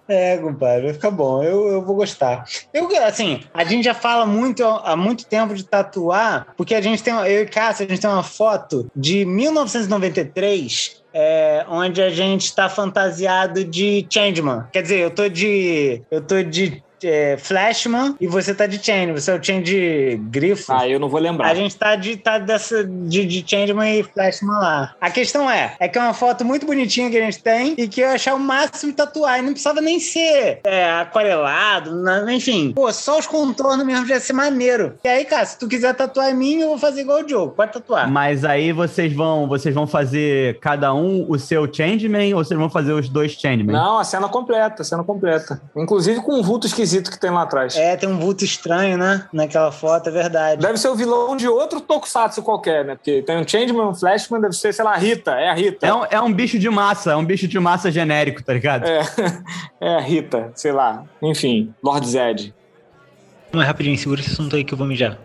É, 0.06 0.36
compadre, 0.36 0.86
vai 0.86 0.92
ficar 0.92 1.10
bom. 1.10 1.42
Eu, 1.42 1.68
eu 1.68 1.82
vou 1.82 1.96
gostar. 1.96 2.44
Eu, 2.72 2.88
assim, 3.04 3.40
a 3.54 3.64
gente 3.64 3.84
já 3.84 3.94
fala 3.94 4.26
muito 4.26 4.62
há 4.62 4.94
muito 4.94 5.24
tempo 5.24 5.54
de 5.54 5.64
tatuar, 5.64 6.48
porque 6.56 6.74
a 6.74 6.80
gente 6.80 7.02
tem, 7.02 7.14
eu 7.14 7.42
e 7.42 7.46
Cássio, 7.46 7.86
a 7.86 7.88
gente 7.88 8.00
tem 8.00 8.10
uma 8.10 8.22
foto 8.22 8.90
de 8.94 9.24
1993. 9.24 11.00
É, 11.12 11.64
onde 11.68 12.00
a 12.00 12.08
gente 12.08 12.54
tá 12.54 12.68
fantasiado 12.68 13.64
de 13.64 14.06
Changeman. 14.08 14.66
Quer 14.72 14.82
dizer, 14.82 14.98
eu 15.00 15.10
tô 15.10 15.28
de. 15.28 16.02
Eu 16.08 16.20
tô 16.20 16.40
de 16.40 16.80
é, 17.06 17.36
Flashman 17.36 18.14
e 18.20 18.26
você 18.26 18.54
tá 18.54 18.66
de 18.66 18.84
Change. 18.84 19.12
Você 19.12 19.30
é 19.30 19.34
o 19.34 19.42
Change 19.42 19.62
de 19.62 20.16
grifo. 20.30 20.72
Ah, 20.72 20.88
eu 20.88 20.98
não 20.98 21.08
vou 21.08 21.20
lembrar. 21.20 21.48
A 21.48 21.54
gente 21.54 21.76
tá 21.76 21.96
de, 21.96 22.16
tá 22.16 22.38
dessa, 22.38 22.84
de, 22.84 23.24
de 23.24 23.44
Changeman 23.46 23.98
e 23.98 24.02
Flashman 24.02 24.52
lá. 24.58 24.94
A 25.00 25.10
questão 25.10 25.50
é, 25.50 25.74
é 25.78 25.88
que 25.88 25.98
é 25.98 26.00
uma 26.02 26.14
foto 26.14 26.44
muito 26.44 26.66
bonitinha 26.66 27.10
que 27.10 27.16
a 27.16 27.20
gente 27.24 27.42
tem 27.42 27.74
e 27.76 27.88
que 27.88 28.00
eu 28.00 28.10
achar 28.10 28.34
o 28.34 28.38
máximo 28.38 28.92
de 28.92 28.96
tatuar. 28.96 29.38
E 29.38 29.42
não 29.42 29.50
precisava 29.52 29.80
nem 29.80 29.98
ser 30.00 30.60
é, 30.64 30.90
aquarelado, 30.90 31.94
na- 32.02 32.32
enfim. 32.32 32.72
Pô, 32.74 32.92
só 32.92 33.18
os 33.18 33.26
contornos 33.26 33.84
mesmo 33.86 34.06
já 34.06 34.14
ia 34.14 34.20
ser 34.20 34.32
maneiro. 34.32 34.94
E 35.04 35.08
aí, 35.08 35.24
cara, 35.24 35.44
se 35.46 35.58
tu 35.58 35.68
quiser 35.68 35.94
tatuar 35.94 36.30
em 36.30 36.34
mim, 36.34 36.60
eu 36.60 36.68
vou 36.68 36.78
fazer 36.78 37.02
igual 37.02 37.20
o 37.20 37.26
Diogo. 37.26 37.52
Pode 37.54 37.72
tatuar. 37.72 38.10
Mas 38.10 38.44
aí 38.44 38.72
vocês 38.72 39.12
vão, 39.12 39.46
vocês 39.48 39.74
vão 39.74 39.86
fazer 39.86 40.58
cada 40.60 40.92
um 40.94 41.26
o 41.28 41.38
seu 41.38 41.72
Changeman 41.72 42.34
ou 42.34 42.44
vocês 42.44 42.58
vão 42.58 42.68
fazer 42.70 42.92
os 42.92 43.08
dois 43.08 43.32
Changeman? 43.32 43.72
Não, 43.74 43.98
a 43.98 44.04
cena 44.04 44.28
completa, 44.28 44.82
a 44.82 44.84
cena 44.84 45.04
completa. 45.04 45.60
Inclusive 45.76 46.20
com 46.20 46.34
um 46.38 46.42
vulto 46.42 46.66
esquisito 46.66 46.89
que 47.10 47.18
tem 47.18 47.30
lá 47.30 47.42
atrás. 47.42 47.76
É, 47.76 47.96
tem 47.96 48.08
um 48.08 48.18
vulto 48.18 48.44
estranho, 48.44 48.96
né? 48.96 49.26
Naquela 49.32 49.70
foto, 49.70 50.08
é 50.08 50.12
verdade. 50.12 50.60
Deve 50.60 50.78
ser 50.78 50.88
o 50.88 50.94
vilão 50.94 51.36
de 51.36 51.48
outro 51.48 51.80
tokusatsu 51.80 52.42
qualquer, 52.42 52.84
né? 52.84 52.94
Porque 52.94 53.22
tem 53.22 53.38
um 53.38 53.46
Changeman, 53.46 53.88
um 53.88 53.94
Flashman, 53.94 54.40
deve 54.40 54.54
ser, 54.54 54.72
sei 54.72 54.84
lá, 54.84 54.94
a 54.94 54.96
Rita. 54.96 55.32
É 55.32 55.48
a 55.48 55.54
Rita. 55.54 55.86
É 55.86 55.94
um, 55.94 56.04
é 56.10 56.20
um 56.20 56.32
bicho 56.32 56.58
de 56.58 56.68
massa, 56.68 57.12
é 57.12 57.16
um 57.16 57.24
bicho 57.24 57.46
de 57.46 57.58
massa 57.58 57.90
genérico, 57.90 58.42
tá 58.42 58.52
ligado? 58.52 58.84
É, 58.86 59.02
é 59.80 59.94
a 59.96 60.00
Rita, 60.00 60.50
sei 60.54 60.72
lá. 60.72 61.04
Enfim, 61.22 61.74
Lord 61.82 62.08
Zed. 62.08 62.54
Mas 63.52 63.66
rapidinho, 63.66 63.98
segura 63.98 64.20
esse 64.20 64.30
assunto 64.30 64.56
aí 64.56 64.64
que 64.64 64.74
eu 64.74 64.78
vou 64.78 64.86
mijar. 64.86 65.18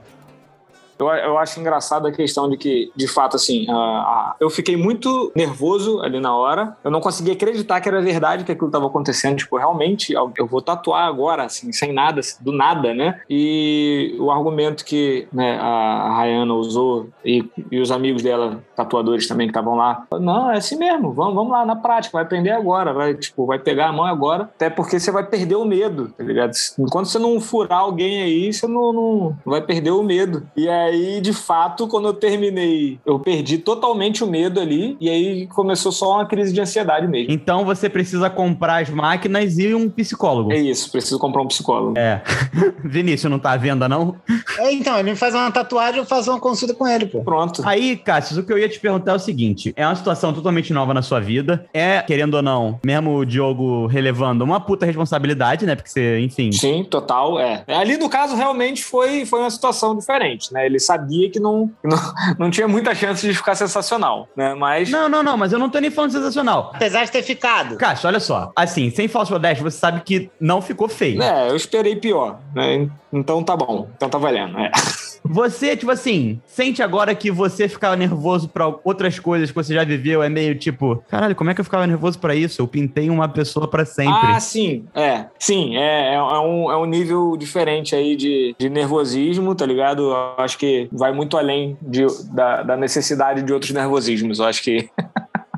Eu, 0.97 1.07
eu 1.07 1.37
acho 1.37 1.59
engraçado 1.59 2.07
a 2.07 2.11
questão 2.11 2.49
de 2.49 2.57
que, 2.57 2.91
de 2.95 3.07
fato, 3.07 3.35
assim, 3.35 3.65
a- 3.69 3.73
a- 3.73 4.35
eu 4.39 4.49
fiquei 4.49 4.75
muito 4.77 5.31
nervoso 5.35 6.01
ali 6.01 6.19
na 6.19 6.35
hora. 6.35 6.75
Eu 6.83 6.91
não 6.91 7.01
conseguia 7.01 7.33
acreditar 7.33 7.81
que 7.81 7.89
era 7.89 8.01
verdade 8.01 8.43
que 8.43 8.51
aquilo 8.51 8.67
estava 8.67 8.87
acontecendo. 8.87 9.37
Tipo, 9.37 9.57
realmente, 9.57 10.13
eu 10.13 10.47
vou 10.47 10.61
tatuar 10.61 11.07
agora, 11.07 11.43
assim, 11.43 11.71
sem 11.71 11.91
nada, 11.93 12.19
assim, 12.21 12.43
do 12.43 12.51
nada, 12.51 12.93
né? 12.93 13.19
E 13.29 14.15
o 14.19 14.31
argumento 14.31 14.85
que 14.85 15.27
né, 15.31 15.57
a 15.59 16.13
Rayana 16.17 16.53
usou 16.53 17.07
e, 17.23 17.43
e 17.71 17.79
os 17.79 17.91
amigos 17.91 18.21
dela, 18.23 18.63
tatuadores 18.75 19.27
também 19.27 19.47
que 19.47 19.51
estavam 19.51 19.75
lá, 19.75 20.05
não, 20.19 20.51
é 20.51 20.57
assim 20.57 20.77
mesmo, 20.77 21.11
vamos, 21.13 21.35
vamos 21.35 21.51
lá 21.51 21.65
na 21.65 21.75
prática, 21.75 22.13
vai 22.17 22.23
aprender 22.23 22.51
agora, 22.51 22.93
vai, 22.93 23.13
tipo, 23.13 23.45
vai 23.45 23.59
pegar 23.59 23.87
a 23.87 23.93
mão 23.93 24.05
agora, 24.05 24.43
até 24.43 24.69
porque 24.69 24.99
você 24.99 25.11
vai 25.11 25.25
perder 25.25 25.55
o 25.55 25.65
medo, 25.65 26.09
tá 26.17 26.23
ligado? 26.23 26.51
Enquanto 26.79 27.07
você 27.07 27.19
não 27.19 27.39
furar 27.39 27.79
alguém 27.79 28.21
aí, 28.21 28.53
você 28.53 28.67
não, 28.67 28.93
não 28.93 29.37
vai 29.45 29.61
perder 29.61 29.91
o 29.91 30.03
medo. 30.03 30.43
E 30.55 30.67
aí, 30.69 30.84
de 31.21 31.33
fato, 31.33 31.87
quando 31.87 32.07
eu 32.07 32.13
terminei, 32.13 32.99
eu 33.05 33.19
perdi 33.19 33.57
totalmente 33.57 34.23
o 34.23 34.27
medo 34.27 34.59
ali, 34.59 34.97
e 34.99 35.09
aí 35.09 35.47
começou 35.47 35.91
só 35.91 36.13
uma 36.13 36.25
crise 36.25 36.53
de 36.53 36.61
ansiedade 36.61 37.07
mesmo. 37.07 37.31
Então 37.31 37.65
você 37.65 37.89
precisa 37.89 38.29
comprar 38.29 38.81
as 38.81 38.89
máquinas 38.89 39.57
e 39.57 39.73
um 39.73 39.89
psicólogo. 39.89 40.51
É 40.51 40.57
isso, 40.57 40.91
preciso 40.91 41.19
comprar 41.19 41.41
um 41.41 41.47
psicólogo. 41.47 41.97
É. 41.97 42.21
Vinícius 42.83 43.31
não 43.31 43.39
tá 43.39 43.51
à 43.51 43.57
venda, 43.57 43.87
não? 43.87 44.15
É, 44.59 44.71
então, 44.71 44.97
ele 44.99 45.11
me 45.11 45.15
faz 45.15 45.33
uma 45.33 45.51
tatuagem, 45.51 45.99
eu 45.99 46.05
faço 46.05 46.31
uma 46.31 46.39
consulta 46.39 46.73
com 46.73 46.87
ele, 46.87 47.05
pô. 47.05 47.21
Pronto. 47.21 47.61
Aí, 47.65 47.97
Cássio, 47.97 48.41
o 48.41 48.45
que 48.45 48.51
eu 48.51 48.57
ia 48.57 48.69
te 48.69 48.79
perguntar 48.79 49.13
é 49.13 49.15
o 49.15 49.19
seguinte: 49.19 49.73
é 49.75 49.85
uma 49.85 49.95
situação 49.95 50.33
totalmente 50.33 50.73
nova 50.73 50.93
na 50.93 51.01
sua 51.01 51.19
vida. 51.19 51.65
É, 51.73 52.01
querendo 52.01 52.35
ou 52.35 52.41
não, 52.41 52.79
mesmo 52.85 53.17
o 53.17 53.25
Diogo 53.25 53.87
relevando, 53.87 54.43
uma 54.43 54.59
puta 54.59 54.85
responsabilidade, 54.85 55.65
né? 55.65 55.75
Porque 55.75 55.89
você, 55.89 56.19
enfim. 56.19 56.51
Sim, 56.51 56.83
total, 56.83 57.39
é. 57.39 57.63
Ali 57.67 57.97
no 57.97 58.09
caso 58.09 58.35
realmente 58.35 58.83
foi, 58.83 59.25
foi 59.25 59.39
uma 59.39 59.49
situação 59.49 59.97
diferente, 59.97 60.53
né? 60.53 60.65
Ele 60.65 60.74
sabia 60.79 61.29
que 61.29 61.39
não, 61.39 61.71
não, 61.83 61.97
não 62.39 62.49
tinha 62.49 62.67
muita 62.67 62.93
chance 62.93 63.27
de 63.27 63.33
ficar 63.33 63.55
sensacional, 63.55 64.27
né? 64.35 64.53
Mas 64.53 64.89
Não, 64.89 65.09
não, 65.09 65.23
não, 65.23 65.37
mas 65.37 65.51
eu 65.53 65.59
não 65.59 65.69
tô 65.69 65.79
nem 65.79 65.91
falando 65.91 66.11
sensacional. 66.11 66.71
Apesar 66.75 67.05
de 67.05 67.11
ter 67.11 67.23
ficado. 67.23 67.77
Cássio, 67.77 68.07
olha 68.07 68.19
só. 68.19 68.51
Assim, 68.55 68.89
sem 68.89 69.07
falso 69.07 69.33
modéstia, 69.33 69.63
você 69.63 69.77
sabe 69.77 70.01
que 70.01 70.29
não 70.39 70.61
ficou 70.61 70.87
feio. 70.87 71.21
É, 71.21 71.49
eu 71.49 71.55
esperei 71.55 71.95
pior, 71.95 72.39
né? 72.53 72.89
Então 73.11 73.43
tá 73.43 73.55
bom, 73.55 73.89
então 73.95 74.09
tá 74.09 74.17
valendo. 74.17 74.57
É. 74.59 74.71
Você, 75.27 75.75
tipo 75.75 75.91
assim, 75.91 76.39
sente 76.45 76.83
agora 76.83 77.13
que 77.15 77.31
você 77.31 77.67
ficava 77.67 77.95
nervoso 77.95 78.47
pra 78.47 78.73
outras 78.83 79.19
coisas 79.19 79.49
que 79.49 79.55
você 79.55 79.73
já 79.73 79.83
viveu, 79.83 80.21
é 80.21 80.29
meio 80.29 80.55
tipo, 80.55 81.03
caralho, 81.07 81.35
como 81.35 81.49
é 81.49 81.53
que 81.53 81.61
eu 81.61 81.65
ficava 81.65 81.87
nervoso 81.87 82.19
pra 82.19 82.35
isso? 82.35 82.61
Eu 82.61 82.67
pintei 82.67 83.09
uma 83.09 83.27
pessoa 83.27 83.67
pra 83.67 83.85
sempre. 83.85 84.13
Ah, 84.13 84.39
sim, 84.39 84.85
é. 84.93 85.25
Sim, 85.39 85.75
é, 85.77 86.13
é, 86.13 86.15
é 86.15 86.39
um, 86.39 86.71
é 86.71 86.77
um 86.77 86.85
nível 86.85 87.35
diferente 87.37 87.95
aí 87.95 88.15
de, 88.15 88.55
de 88.57 88.69
nervosismo, 88.69 89.55
tá 89.55 89.65
ligado? 89.65 90.11
Eu 90.11 90.43
acho 90.43 90.57
que 90.57 90.87
vai 90.91 91.11
muito 91.11 91.37
além 91.37 91.77
de, 91.81 92.05
da, 92.31 92.63
da 92.63 92.77
necessidade 92.77 93.41
de 93.41 93.51
outros 93.51 93.71
nervosismos. 93.71 94.39
Eu 94.39 94.45
acho 94.45 94.63
que 94.63 94.89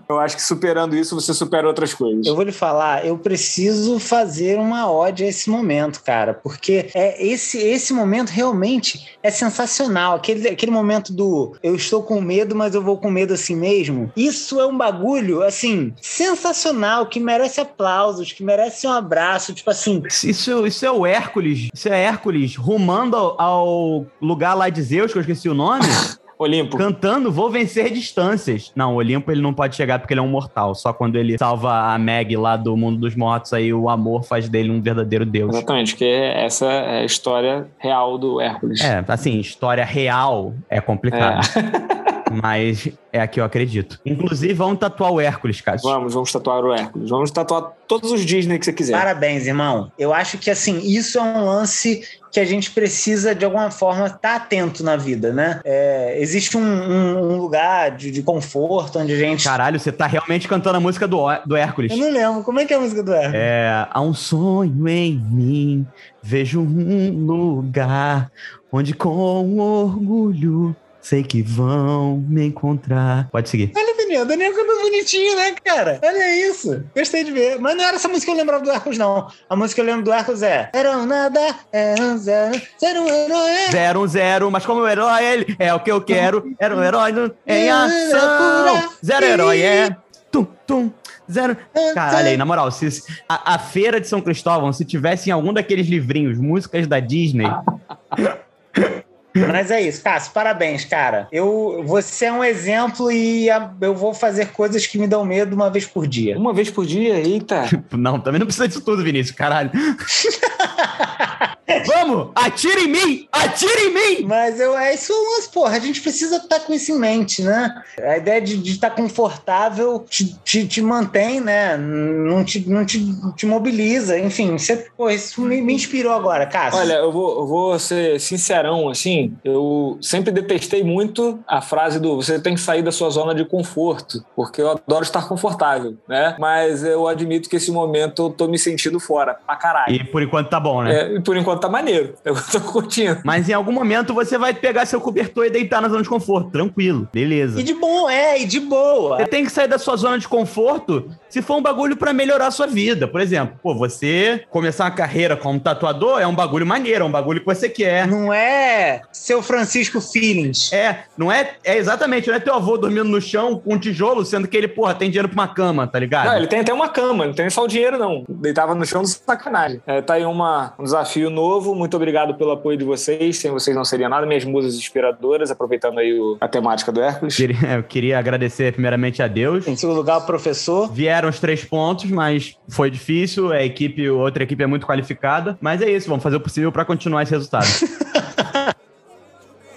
Eu 0.09 0.19
acho 0.19 0.35
que 0.35 0.41
superando 0.41 0.95
isso, 0.95 1.15
você 1.15 1.33
supera 1.33 1.67
outras 1.67 1.93
coisas. 1.93 2.25
Eu 2.25 2.35
vou 2.35 2.43
lhe 2.43 2.51
falar, 2.51 3.05
eu 3.05 3.17
preciso 3.17 3.99
fazer 3.99 4.57
uma 4.57 4.89
ode 4.89 5.23
a 5.23 5.27
esse 5.27 5.49
momento, 5.49 6.01
cara, 6.01 6.33
porque 6.33 6.89
é 6.93 7.25
esse, 7.25 7.57
esse 7.57 7.93
momento 7.93 8.29
realmente 8.29 9.07
é 9.21 9.29
sensacional. 9.29 10.15
Aquele, 10.15 10.47
aquele 10.47 10.71
momento 10.71 11.11
do 11.11 11.55
eu 11.61 11.75
estou 11.75 12.01
com 12.03 12.21
medo, 12.21 12.55
mas 12.55 12.73
eu 12.73 12.81
vou 12.81 12.97
com 12.97 13.11
medo 13.11 13.33
assim 13.33 13.55
mesmo. 13.55 14.11
Isso 14.15 14.59
é 14.59 14.65
um 14.65 14.77
bagulho, 14.77 15.43
assim, 15.43 15.93
sensacional, 16.01 17.07
que 17.07 17.19
merece 17.19 17.59
aplausos, 17.59 18.31
que 18.31 18.43
merece 18.43 18.87
um 18.87 18.91
abraço, 18.91 19.53
tipo 19.53 19.69
assim. 19.69 20.01
Isso, 20.07 20.65
isso 20.65 20.85
é 20.85 20.91
o 20.91 21.05
Hércules. 21.05 21.69
Isso 21.73 21.89
é 21.89 22.01
Hércules 22.03 22.55
rumando 22.55 23.17
ao, 23.17 23.41
ao 23.41 24.05
lugar 24.21 24.53
lá 24.53 24.69
de 24.69 24.81
Zeus, 24.81 25.11
que 25.11 25.17
eu 25.17 25.21
esqueci 25.21 25.49
o 25.49 25.53
nome. 25.53 25.85
Olimpo. 26.37 26.77
Cantando, 26.77 27.31
vou 27.31 27.49
vencer 27.49 27.91
distâncias. 27.91 28.71
Não, 28.75 28.93
o 28.93 28.97
Olimpo 28.97 29.31
ele 29.31 29.41
não 29.41 29.53
pode 29.53 29.75
chegar 29.75 29.99
porque 29.99 30.13
ele 30.13 30.19
é 30.19 30.23
um 30.23 30.27
mortal. 30.27 30.75
Só 30.75 30.93
quando 30.93 31.15
ele 31.15 31.37
salva 31.37 31.93
a 31.93 31.97
Meg 31.97 32.35
lá 32.35 32.55
do 32.55 32.77
mundo 32.77 32.99
dos 32.99 33.15
mortos, 33.15 33.53
aí 33.53 33.73
o 33.73 33.89
amor 33.89 34.23
faz 34.23 34.47
dele 34.47 34.69
um 34.69 34.81
verdadeiro 34.81 35.25
deus. 35.25 35.55
Exatamente, 35.55 35.95
que 35.95 36.05
essa 36.05 36.65
é 36.65 36.99
a 36.99 37.05
história 37.05 37.67
real 37.77 38.17
do 38.17 38.39
Hércules. 38.39 38.81
É, 38.81 39.03
assim, 39.07 39.39
história 39.39 39.83
real 39.83 40.53
é 40.69 40.79
complicado. 40.79 41.47
Mas 42.31 42.89
é 43.11 43.21
a 43.21 43.27
que 43.27 43.39
eu 43.39 43.43
acredito. 43.43 43.99
Inclusive, 44.05 44.53
vamos 44.53 44.79
tatuar 44.79 45.11
o 45.11 45.19
Hércules, 45.19 45.61
Cássio. 45.61 45.89
Vamos, 45.89 46.13
vamos 46.13 46.31
tatuar 46.31 46.63
o 46.63 46.73
Hércules. 46.73 47.09
Vamos 47.09 47.31
tatuar 47.31 47.73
todos 47.87 48.11
os 48.11 48.25
Disney 48.25 48.59
que 48.59 48.65
você 48.65 48.73
quiser. 48.73 48.93
Parabéns, 48.93 49.47
irmão. 49.47 49.91
Eu 49.97 50.13
acho 50.13 50.37
que, 50.37 50.49
assim, 50.49 50.79
isso 50.79 51.17
é 51.17 51.21
um 51.21 51.45
lance 51.45 52.01
que 52.31 52.39
a 52.39 52.45
gente 52.45 52.71
precisa, 52.71 53.33
de 53.33 53.45
alguma 53.45 53.71
forma, 53.71 54.07
estar 54.07 54.19
tá 54.19 54.35
atento 54.35 54.83
na 54.83 54.95
vida, 54.95 55.33
né? 55.33 55.61
É, 55.63 56.17
existe 56.19 56.57
um, 56.57 56.61
um, 56.61 57.33
um 57.33 57.37
lugar 57.37 57.91
de, 57.91 58.11
de, 58.11 58.21
conforto 58.21 58.99
onde 58.99 59.13
a 59.13 59.17
gente. 59.17 59.43
Caralho, 59.43 59.79
você 59.79 59.91
tá 59.91 60.05
realmente 60.05 60.47
cantando 60.47 60.77
a 60.77 60.79
música 60.79 61.07
do, 61.07 61.25
do 61.45 61.55
Hércules. 61.55 61.91
Eu 61.91 61.97
não 61.97 62.11
lembro. 62.11 62.43
Como 62.43 62.59
é 62.59 62.65
que 62.65 62.73
é 62.73 62.77
a 62.77 62.79
música 62.79 63.01
do 63.01 63.13
Hércules? 63.13 63.41
É. 63.41 63.87
Há 63.89 64.01
um 64.01 64.13
sonho 64.13 64.87
em 64.87 65.17
mim, 65.17 65.87
vejo 66.21 66.59
um 66.61 67.25
lugar 67.25 68.29
onde 68.71 68.93
com 68.93 69.57
orgulho 69.59 70.75
sei 71.07 71.23
que 71.23 71.41
vão 71.41 72.17
me 72.27 72.45
encontrar. 72.45 73.29
Pode 73.31 73.47
seguir. 73.47 73.71
Olha, 73.73 73.95
Daniel, 73.95 74.25
Daniel 74.25 74.53
canta 74.53 74.81
bonitinho, 74.81 75.37
né, 75.37 75.55
cara? 75.63 75.99
Olha 76.03 76.49
isso. 76.49 76.83
Gostei 76.93 77.23
de 77.23 77.31
ver. 77.31 77.57
Mas 77.59 77.77
não 77.77 77.83
era 77.85 77.95
essa 77.95 78.09
música 78.09 78.25
que 78.25 78.31
eu 78.31 78.37
lembrava 78.37 78.63
do 78.63 78.69
Arcos, 78.69 78.97
não. 78.97 79.31
A 79.49 79.55
música 79.55 79.75
que 79.75 79.81
eu 79.81 79.85
lembro 79.85 80.03
do 80.03 80.11
Arcos 80.11 80.41
é 80.41 80.69
Era 80.73 80.97
um 80.97 81.05
nada, 81.05 81.39
era 81.71 82.01
um 82.01 82.17
zero, 82.17 82.61
zero 82.79 83.01
um 83.03 83.07
herói. 83.07 83.71
Zero 83.71 84.01
um 84.01 84.07
zero, 84.07 84.51
mas 84.51 84.65
como 84.65 84.81
o 84.81 84.87
herói 84.87 85.23
ele 85.23 85.55
é 85.57 85.73
o 85.73 85.79
que 85.79 85.91
eu 85.91 86.01
quero. 86.01 86.53
Era 86.59 86.75
um 86.75 86.83
herói 86.83 87.13
em 87.45 87.69
ação. 87.69 88.93
Zero 89.05 89.25
herói 89.25 89.61
é. 89.61 89.95
Tum, 90.29 90.45
tum. 90.65 90.91
Zero. 91.31 91.55
Caralho, 91.93 92.27
aí, 92.27 92.37
na 92.37 92.45
moral, 92.45 92.69
se, 92.69 93.01
a, 93.29 93.55
a 93.55 93.59
feira 93.59 94.01
de 94.01 94.07
São 94.07 94.19
Cristóvão, 94.19 94.73
se 94.73 94.83
tivesse 94.83 95.29
em 95.29 95.33
algum 95.33 95.53
daqueles 95.53 95.87
livrinhos, 95.87 96.37
músicas 96.37 96.85
da 96.85 96.99
Disney. 96.99 97.47
Mas 99.45 99.71
é 99.71 99.81
isso, 99.81 100.01
Cássio, 100.01 100.31
parabéns, 100.31 100.85
cara. 100.85 101.27
Eu, 101.31 101.83
você 101.85 102.25
é 102.25 102.31
um 102.31 102.43
exemplo 102.43 103.11
e 103.11 103.47
eu 103.81 103.95
vou 103.95 104.13
fazer 104.13 104.47
coisas 104.47 104.85
que 104.85 104.97
me 104.97 105.07
dão 105.07 105.25
medo 105.25 105.55
uma 105.55 105.69
vez 105.69 105.85
por 105.85 106.07
dia. 106.07 106.37
Uma 106.37 106.53
vez 106.53 106.69
por 106.69 106.85
dia? 106.85 107.19
Eita. 107.19 107.65
não, 107.91 108.19
também 108.19 108.39
não 108.39 108.47
precisa 108.47 108.67
disso 108.67 108.81
tudo, 108.81 109.03
Vinícius, 109.03 109.35
caralho. 109.35 109.71
Vamos! 111.85 112.29
Atira 112.33 112.79
em 112.79 112.87
mim! 112.87 113.27
Atira 113.31 113.81
em 113.81 113.93
mim! 113.93 114.25
Mas 114.25 114.59
eu, 114.59 114.77
é 114.77 114.93
isso, 114.93 115.13
mas, 115.35 115.47
porra, 115.47 115.75
a 115.75 115.79
gente 115.79 116.01
precisa 116.01 116.37
estar 116.37 116.59
tá 116.59 116.61
com 116.61 116.73
isso 116.73 116.91
em 116.91 116.99
mente, 116.99 117.41
né? 117.41 117.83
A 118.01 118.17
ideia 118.17 118.41
de, 118.41 118.57
de 118.57 118.71
estar 118.71 118.89
tá 118.89 118.95
confortável 118.95 120.05
te, 120.09 120.33
te, 120.43 120.65
te, 120.65 120.81
mantém, 120.81 121.41
né? 121.41 121.75
Não, 121.77 122.43
te, 122.43 122.67
não 122.67 122.85
te, 122.85 123.05
te 123.35 123.45
mobiliza. 123.45 124.17
Enfim, 124.17 124.57
você, 124.57 124.87
pô, 124.95 125.09
isso 125.09 125.41
me, 125.41 125.61
me 125.61 125.73
inspirou 125.73 126.13
agora, 126.13 126.45
Cássio. 126.45 126.79
Olha, 126.79 126.93
eu 126.93 127.11
vou, 127.11 127.39
eu 127.41 127.47
vou 127.47 127.79
ser 127.79 128.19
sincerão, 128.19 128.89
assim. 128.89 129.26
Eu 129.43 129.97
sempre 130.01 130.31
detestei 130.31 130.83
muito 130.83 131.39
a 131.47 131.61
frase 131.61 131.99
do 131.99 132.15
você 132.15 132.39
tem 132.39 132.55
que 132.55 132.61
sair 132.61 132.81
da 132.81 132.91
sua 132.91 133.09
zona 133.09 133.33
de 133.33 133.45
conforto, 133.45 134.23
porque 134.35 134.61
eu 134.61 134.71
adoro 134.71 135.03
estar 135.03 135.27
confortável, 135.27 135.95
né? 136.07 136.35
Mas 136.39 136.83
eu 136.83 137.07
admito 137.07 137.49
que 137.49 137.55
esse 137.55 137.71
momento 137.71 138.23
eu 138.23 138.29
tô 138.29 138.47
me 138.47 138.57
sentindo 138.57 138.99
fora, 138.99 139.35
pra 139.45 139.55
caralho. 139.55 139.93
E 139.93 140.03
por 140.03 140.21
enquanto 140.21 140.49
tá 140.49 140.59
bom, 140.59 140.83
né? 140.83 140.95
É, 140.95 141.15
e 141.15 141.21
por 141.21 141.35
enquanto 141.37 141.61
tá 141.61 141.69
maneiro. 141.69 142.13
Eu 142.27 142.35
tô 142.51 142.59
curtindo. 142.59 143.21
Mas 143.23 143.47
em 143.47 143.53
algum 143.53 143.71
momento 143.71 144.13
você 144.13 144.37
vai 144.37 144.53
pegar 144.53 144.85
seu 144.85 144.99
cobertor 144.99 145.45
e 145.45 145.49
deitar 145.49 145.81
na 145.81 145.87
zona 145.87 146.01
de 146.01 146.09
conforto. 146.09 146.51
Tranquilo. 146.51 147.07
Beleza. 147.13 147.59
E 147.59 147.63
de 147.63 147.73
bom, 147.73 148.09
é, 148.09 148.41
e 148.41 148.45
de 148.45 148.59
boa. 148.59 149.17
Você 149.17 149.27
tem 149.27 149.45
que 149.45 149.51
sair 149.51 149.67
da 149.67 149.77
sua 149.77 149.95
zona 149.95 150.19
de 150.19 150.27
conforto 150.27 151.09
se 151.29 151.41
for 151.41 151.55
um 151.55 151.61
bagulho 151.61 151.95
para 151.95 152.11
melhorar 152.13 152.47
a 152.47 152.51
sua 152.51 152.67
vida. 152.67 153.07
Por 153.07 153.21
exemplo, 153.21 153.57
pô, 153.63 153.73
você 153.75 154.43
começar 154.49 154.85
uma 154.85 154.91
carreira 154.91 155.37
como 155.37 155.59
tatuador 155.59 156.19
é 156.19 156.27
um 156.27 156.35
bagulho 156.35 156.65
maneiro, 156.65 157.03
é 157.03 157.07
um 157.07 157.11
bagulho 157.11 157.39
que 157.39 157.45
você 157.45 157.69
quer. 157.69 158.07
Não 158.07 158.33
é 158.33 159.01
seu 159.17 159.41
Francisco 159.41 159.99
Feelings. 159.99 160.71
É, 160.71 161.03
não 161.17 161.31
é, 161.31 161.55
é 161.63 161.77
exatamente, 161.77 162.27
não 162.27 162.35
é 162.35 162.39
teu 162.39 162.53
avô 162.53 162.77
dormindo 162.77 163.05
no 163.05 163.19
chão 163.19 163.59
com 163.59 163.73
um 163.73 163.79
tijolo, 163.79 164.23
sendo 164.25 164.47
que 164.47 164.55
ele, 164.55 164.67
porra, 164.67 164.93
tem 164.93 165.09
dinheiro 165.09 165.27
pra 165.27 165.43
uma 165.43 165.47
cama, 165.47 165.87
tá 165.87 165.99
ligado? 165.99 166.27
Não, 166.27 166.37
ele 166.37 166.47
tem 166.47 166.59
até 166.59 166.73
uma 166.73 166.89
cama, 166.89 167.25
não 167.25 167.33
tem 167.33 167.49
só 167.49 167.63
o 167.63 167.67
dinheiro, 167.67 167.97
não. 167.97 168.23
Deitava 168.29 168.75
no 168.75 168.85
chão 168.85 169.01
do 169.01 169.07
sacanagem. 169.07 169.81
É, 169.85 170.01
tá 170.01 170.13
aí 170.15 170.25
uma, 170.25 170.73
um 170.79 170.83
desafio 170.83 171.29
novo. 171.29 171.75
Muito 171.75 171.95
obrigado 171.97 172.35
pelo 172.35 172.51
apoio 172.51 172.77
de 172.77 172.83
vocês. 172.83 173.37
Sem 173.37 173.51
vocês 173.51 173.75
não 173.75 173.83
seria 173.83 174.07
nada. 174.07 174.25
Minhas 174.25 174.45
musas 174.45 174.75
inspiradoras, 174.75 175.51
aproveitando 175.51 175.99
aí 175.99 176.17
o, 176.17 176.37
a 176.39 176.47
temática 176.47 176.91
do 176.91 177.01
Hércules. 177.01 177.35
Queria, 177.35 177.73
eu 177.77 177.83
queria 177.83 178.19
agradecer 178.19 178.71
primeiramente 178.73 179.21
a 179.21 179.27
Deus. 179.27 179.67
Em 179.67 179.75
segundo 179.75 179.97
lugar, 179.97 180.17
o 180.19 180.25
professor. 180.25 180.91
Vieram 180.91 181.29
os 181.29 181.39
três 181.39 181.65
pontos, 181.65 182.09
mas 182.09 182.55
foi 182.69 182.89
difícil. 182.89 183.51
A 183.51 183.63
equipe, 183.63 184.09
outra 184.09 184.43
equipe 184.43 184.63
é 184.63 184.67
muito 184.67 184.85
qualificada. 184.85 185.57
Mas 185.59 185.81
é 185.81 185.89
isso, 185.89 186.07
vamos 186.07 186.23
fazer 186.23 186.35
o 186.35 186.41
possível 186.41 186.71
para 186.71 186.85
continuar 186.85 187.23
esse 187.23 187.31
resultado. 187.31 187.67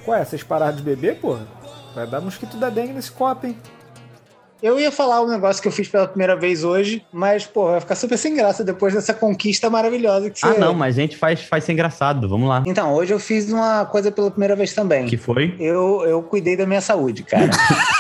Ué, 0.07 0.25
vocês 0.25 0.43
pararam 0.43 0.77
de 0.77 0.83
beber, 0.83 1.17
porra? 1.17 1.47
Vai 1.95 2.07
dar 2.07 2.21
mosquito 2.21 2.57
da 2.57 2.71
dengue 2.71 2.93
nesse 2.93 3.11
copo, 3.11 3.47
hein? 3.47 3.57
Eu 4.63 4.79
ia 4.79 4.93
falar 4.93 5.23
um 5.23 5.27
negócio 5.27 5.63
que 5.63 5.69
eu 5.69 5.73
fiz 5.73 5.89
pela 5.89 6.07
primeira 6.07 6.37
vez 6.37 6.65
hoje, 6.65 7.03
mas, 7.11 7.47
pô, 7.47 7.71
vai 7.71 7.81
ficar 7.81 7.95
super 7.95 8.19
sem 8.19 8.35
graça 8.35 8.63
depois 8.63 8.93
dessa 8.93 9.15
conquista 9.15 9.71
maravilhosa 9.71 10.29
que 10.29 10.39
você... 10.39 10.47
Ah, 10.47 10.55
não, 10.59 10.75
mas 10.75 10.99
a 10.99 11.01
gente 11.01 11.17
faz, 11.17 11.43
faz 11.45 11.65
ser 11.65 11.73
engraçado, 11.73 12.29
vamos 12.29 12.47
lá. 12.47 12.63
Então, 12.67 12.93
hoje 12.93 13.15
eu 13.15 13.19
fiz 13.19 13.51
uma 13.51 13.87
coisa 13.87 14.13
pela 14.13 14.31
primeira 14.31 14.55
vez 14.55 14.75
também. 14.75 15.07
Que 15.07 15.17
foi? 15.17 15.57
Eu, 15.59 16.05
eu 16.07 16.23
cuidei 16.23 16.59
da 16.59 16.67
minha 16.67 16.83
saúde, 16.83 17.23
cara. 17.23 17.49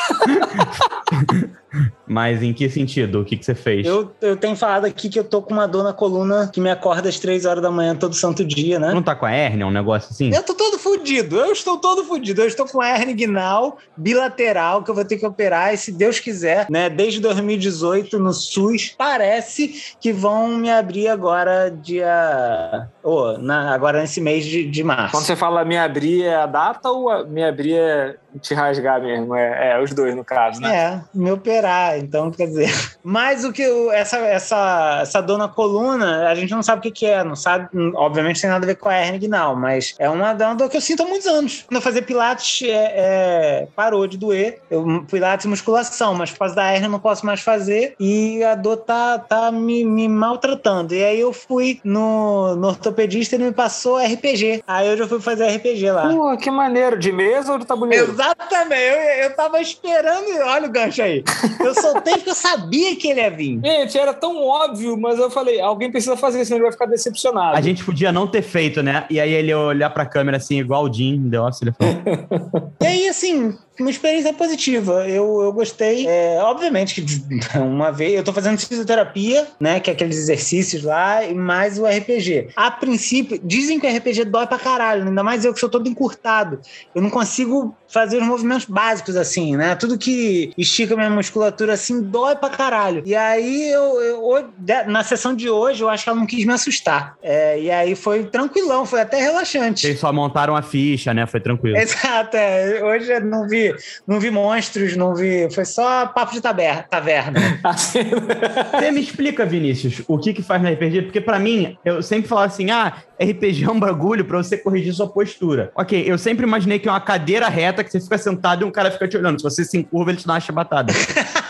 Mas 2.11 2.43
em 2.43 2.53
que 2.53 2.69
sentido? 2.69 3.21
O 3.21 3.25
que, 3.25 3.37
que 3.37 3.45
você 3.45 3.55
fez? 3.55 3.87
Eu, 3.87 4.11
eu 4.21 4.37
tenho 4.37 4.57
falado 4.57 4.85
aqui 4.85 5.09
que 5.09 5.17
eu 5.17 5.23
tô 5.23 5.41
com 5.41 5.55
uma 5.55 5.69
dor 5.69 5.85
na 5.85 5.93
coluna 5.93 6.51
que 6.53 6.61
me 6.61 6.69
acorda 6.69 7.09
às 7.09 7.21
três 7.21 7.45
horas 7.45 7.63
da 7.63 7.71
manhã 7.71 7.95
todo 7.95 8.17
santo 8.17 8.45
dia, 8.45 8.81
né? 8.81 8.93
Não 8.93 9.01
tá 9.01 9.15
com 9.15 9.27
a 9.27 9.31
hérnia, 9.31 9.65
um 9.65 9.71
negócio 9.71 10.11
assim? 10.11 10.35
Eu 10.35 10.43
tô 10.43 10.53
todo 10.53 10.77
fudido, 10.77 11.37
eu 11.37 11.53
estou 11.53 11.77
todo 11.77 12.03
fudido. 12.03 12.41
Eu 12.43 12.49
estou 12.49 12.67
com 12.67 12.81
a 12.81 12.89
hérnia 12.89 13.13
inguinal 13.13 13.79
bilateral 13.97 14.83
que 14.83 14.91
eu 14.91 14.95
vou 14.97 15.05
ter 15.05 15.19
que 15.19 15.25
operar 15.25 15.73
e 15.73 15.77
se 15.77 15.93
Deus 15.93 16.19
quiser, 16.19 16.67
né? 16.69 16.91
Desde 16.91 17.21
2018 17.21 18.19
no 18.19 18.33
SUS, 18.33 18.93
parece 18.99 19.95
que 20.01 20.13
vão 20.13 20.49
me 20.57 20.69
abrir 20.69 21.07
agora 21.07 21.71
dia... 21.71 22.89
Oh, 23.05 23.39
na, 23.39 23.73
agora 23.73 24.01
nesse 24.01 24.21
mês 24.21 24.45
de, 24.45 24.69
de 24.69 24.83
março. 24.83 25.13
Quando 25.13 25.27
você 25.27 25.37
fala 25.37 25.65
me 25.65 25.79
abrir 25.79 26.25
é 26.25 26.35
a 26.35 26.47
data 26.47 26.91
ou 26.91 27.25
me 27.29 27.45
abrir 27.45 27.77
é 27.77 28.17
te 28.41 28.53
rasgar 28.53 29.01
mesmo? 29.01 29.35
É, 29.35 29.73
é 29.73 29.83
os 29.83 29.93
dois 29.93 30.15
no 30.17 30.25
caso, 30.25 30.61
né? 30.61 30.77
É, 30.77 31.01
me 31.15 31.31
operar 31.31 32.00
então, 32.01 32.31
quer 32.31 32.47
dizer. 32.47 32.71
Mas 33.03 33.45
o 33.45 33.53
que 33.53 33.63
essa, 33.93 34.19
essa, 34.19 34.99
essa 35.03 35.21
dor 35.21 35.39
na 35.39 35.49
coluna, 35.49 36.29
a 36.29 36.35
gente 36.35 36.51
não 36.51 36.63
sabe 36.63 36.81
o 36.81 36.83
que, 36.83 36.91
que 36.91 37.07
é, 37.07 37.25
não 37.25 37.37
sabe. 37.37 37.69
Obviamente 37.95 38.41
tem 38.41 38.51
nada 38.51 38.65
a 38.65 38.67
ver 38.67 38.77
com 38.77 38.89
a 38.89 38.97
hernia 38.97 39.17
inguinal, 39.17 39.57
mas 39.57 39.95
é 39.99 40.09
uma, 40.09 40.31
é 40.31 40.47
uma 40.47 40.55
dor 40.55 40.69
que 40.69 40.77
eu 40.77 40.81
sinto 40.81 41.03
há 41.03 41.07
muitos 41.07 41.27
anos. 41.27 41.65
Quando 41.67 41.77
eu 41.77 41.83
fazia 41.83 42.03
pilates, 42.03 42.69
é, 42.69 42.73
é, 42.73 43.69
parou 43.75 44.07
de 44.07 44.17
doer. 44.17 44.61
Eu, 44.71 45.05
pilates 45.11 45.47
e 45.47 45.49
musculação, 45.49 46.15
mas 46.15 46.31
por 46.31 46.41
causa 46.41 46.55
da 46.55 46.73
hernia 46.73 46.87
eu 46.87 46.93
não 46.93 47.01
posso 47.01 47.25
mais 47.25 47.41
fazer 47.41 47.95
e 47.99 48.43
a 48.45 48.55
dor 48.55 48.79
tá, 48.79 49.19
tá 49.19 49.51
me, 49.51 49.85
me 49.85 50.09
maltratando. 50.09 50.95
E 50.95 51.03
aí 51.03 51.21
eu 51.21 51.33
fui 51.33 51.81
no, 51.85 52.55
no 52.57 52.69
ortopedista 52.69 53.35
e 53.35 53.39
ele 53.39 53.47
me 53.47 53.53
passou 53.53 53.99
RPG. 53.99 54.63
Aí 54.67 54.89
eu 54.89 54.97
já 54.97 55.07
fui 55.07 55.21
fazer 55.21 55.49
RPG 55.49 55.91
lá. 55.91 56.09
Pô, 56.09 56.37
que 56.37 56.51
maneiro. 56.51 56.99
De 56.99 57.13
mesa 57.13 57.53
ou 57.53 57.59
de 57.59 57.67
tabuleiro? 57.67 58.11
Exatamente. 58.11 58.81
Eu, 58.81 59.25
eu 59.25 59.37
tava 59.37 59.61
esperando. 59.61 60.27
Olha 60.47 60.67
o 60.67 60.71
gancho 60.71 61.03
aí. 61.03 61.25
Eu 61.61 61.75
soltei 61.93 62.15
porque 62.15 62.31
eu 62.31 62.35
sabia 62.35 62.97
que 62.97 63.09
ele 63.09 63.21
ia 63.21 63.31
vir. 63.31 63.61
Gente, 63.63 63.99
era 63.99 64.13
tão 64.13 64.43
óbvio, 64.43 64.97
mas 64.97 65.19
eu 65.19 65.31
falei, 65.31 65.61
alguém 65.61 65.91
precisa 65.91 66.17
fazer, 66.17 66.45
senão 66.45 66.59
ele 66.59 66.65
vai 66.65 66.73
ficar 66.73 66.87
decepcionado. 66.87 67.57
A 67.57 67.61
gente 67.61 67.85
podia 67.85 68.13
não 68.13 68.27
ter 68.27 68.43
feito, 68.43 68.83
né? 68.83 69.05
E 69.11 69.21
aí 69.21 69.33
ele 69.33 69.53
olhar 69.55 69.91
pra 69.91 70.07
câmera 70.07 70.37
assim, 70.37 70.59
igual 70.59 70.85
o 70.85 70.93
Jim, 70.93 71.29
deu 71.29 71.47
ele 71.61 71.73
falou. 71.73 72.73
e 72.81 72.87
aí, 72.87 73.09
assim, 73.09 73.57
uma 73.83 73.91
experiência 73.91 74.33
positiva. 74.33 75.09
Eu, 75.09 75.43
eu 75.43 75.53
gostei. 75.53 76.07
É, 76.07 76.39
obviamente 76.43 77.01
que 77.01 77.23
uma 77.59 77.91
vez 77.91 78.15
eu 78.15 78.25
tô 78.25 78.33
fazendo 78.33 78.59
fisioterapia, 78.59 79.47
né? 79.59 79.81
Que 79.81 79.91
é 79.91 79.93
aqueles 79.93 80.17
exercícios 80.17 80.83
lá, 80.83 81.25
e 81.25 81.35
mais 81.35 81.79
o 81.79 81.87
RPG. 81.87 82.49
A 82.57 82.71
princípio, 82.71 83.41
dizem 83.43 83.79
que 83.79 83.87
o 83.87 83.97
RPG 83.97 84.25
dói 84.25 84.47
pra 84.47 84.59
caralho, 84.59 85.09
ainda 85.09 85.23
mais 85.23 85.45
eu 85.45 85.53
que 85.53 85.61
sou 85.61 85.69
todo 85.69 85.89
encurtado. 85.89 86.61
Eu 86.95 87.03
não 87.03 87.11
consigo 87.11 87.75
fazer 87.89 88.19
os 88.19 88.27
movimentos 88.27 88.67
básicos 88.67 89.17
assim, 89.17 89.57
né? 89.57 89.75
Tudo 89.75 89.99
que 89.99 90.53
estica 90.57 90.95
minha 90.97 91.11
musculatura 91.11 91.75
assim 91.75 92.03
dói 92.03 92.37
pra 92.37 92.49
caralho. 92.49 93.03
E 93.05 93.15
aí 93.15 93.71
eu, 93.71 94.01
eu 94.01 94.49
na 94.87 95.03
sessão 95.03 95.35
de 95.35 95.51
hoje 95.51 95.83
eu 95.83 95.89
acho 95.89 96.05
que 96.05 96.11
ela 96.11 96.19
não 96.19 96.27
quis 96.27 96.45
me 96.45 96.53
assustar. 96.53 97.17
É, 97.23 97.61
e 97.61 97.71
aí 97.71 97.95
foi 97.95 98.25
tranquilão, 98.25 98.87
foi 98.87 99.01
até 99.01 99.21
relaxante. 99.21 99.87
Eles 99.87 100.01
só 100.01 100.13
montaram 100.13 100.55
a 100.55 100.63
ficha, 100.63 101.13
né? 101.13 101.27
Foi 101.27 101.41
tranquilo. 101.41 101.77
Exato, 101.79 102.37
é. 102.37 102.83
hoje 102.83 103.13
eu 103.13 103.25
não 103.25 103.49
vi, 103.49 103.70
não 104.07 104.21
vi 104.21 104.31
monstros, 104.31 104.97
não 104.97 105.15
vi, 105.15 105.49
foi 105.53 105.65
só 105.65 106.07
papo 106.07 106.33
de 106.33 106.41
taberna. 106.41 106.85
taverna. 106.89 107.41
Você 107.77 108.91
me 108.91 109.01
explica, 109.01 109.45
Vinícius, 109.45 110.03
o 110.07 110.19
que 110.19 110.33
que 110.33 110.43
faz 110.43 110.63
na 110.63 110.71
RPG? 110.71 111.03
Porque 111.03 111.21
para 111.21 111.39
mim, 111.39 111.77
eu 111.85 112.03
sempre 112.03 112.29
falava 112.29 112.47
assim, 112.47 112.71
ah, 112.71 112.95
RPG 113.21 113.65
é 113.65 113.71
um 113.71 113.79
bagulho 113.79 114.25
para 114.25 114.39
você 114.39 114.57
corrigir 114.57 114.95
sua 114.95 115.09
postura. 115.09 115.71
Ok, 115.75 116.03
eu 116.07 116.17
sempre 116.17 116.47
imaginei 116.47 116.79
que 116.79 116.89
é 116.89 116.91
uma 116.91 117.01
cadeira 117.01 117.49
reta 117.49 117.85
que 117.85 117.91
você 117.91 118.01
fica 118.01 118.17
sentado 118.17 118.63
e 118.63 118.65
um 118.65 118.71
cara 118.71 118.91
fica 118.91 119.07
te 119.07 119.17
olhando. 119.17 119.39
Se 119.39 119.45
você 119.45 119.65
se 119.65 119.77
encurva, 119.77 120.11
ele 120.11 120.19
te 120.19 120.27
dá 120.27 120.35
uma 120.35 120.41
chibatada. 120.41 120.93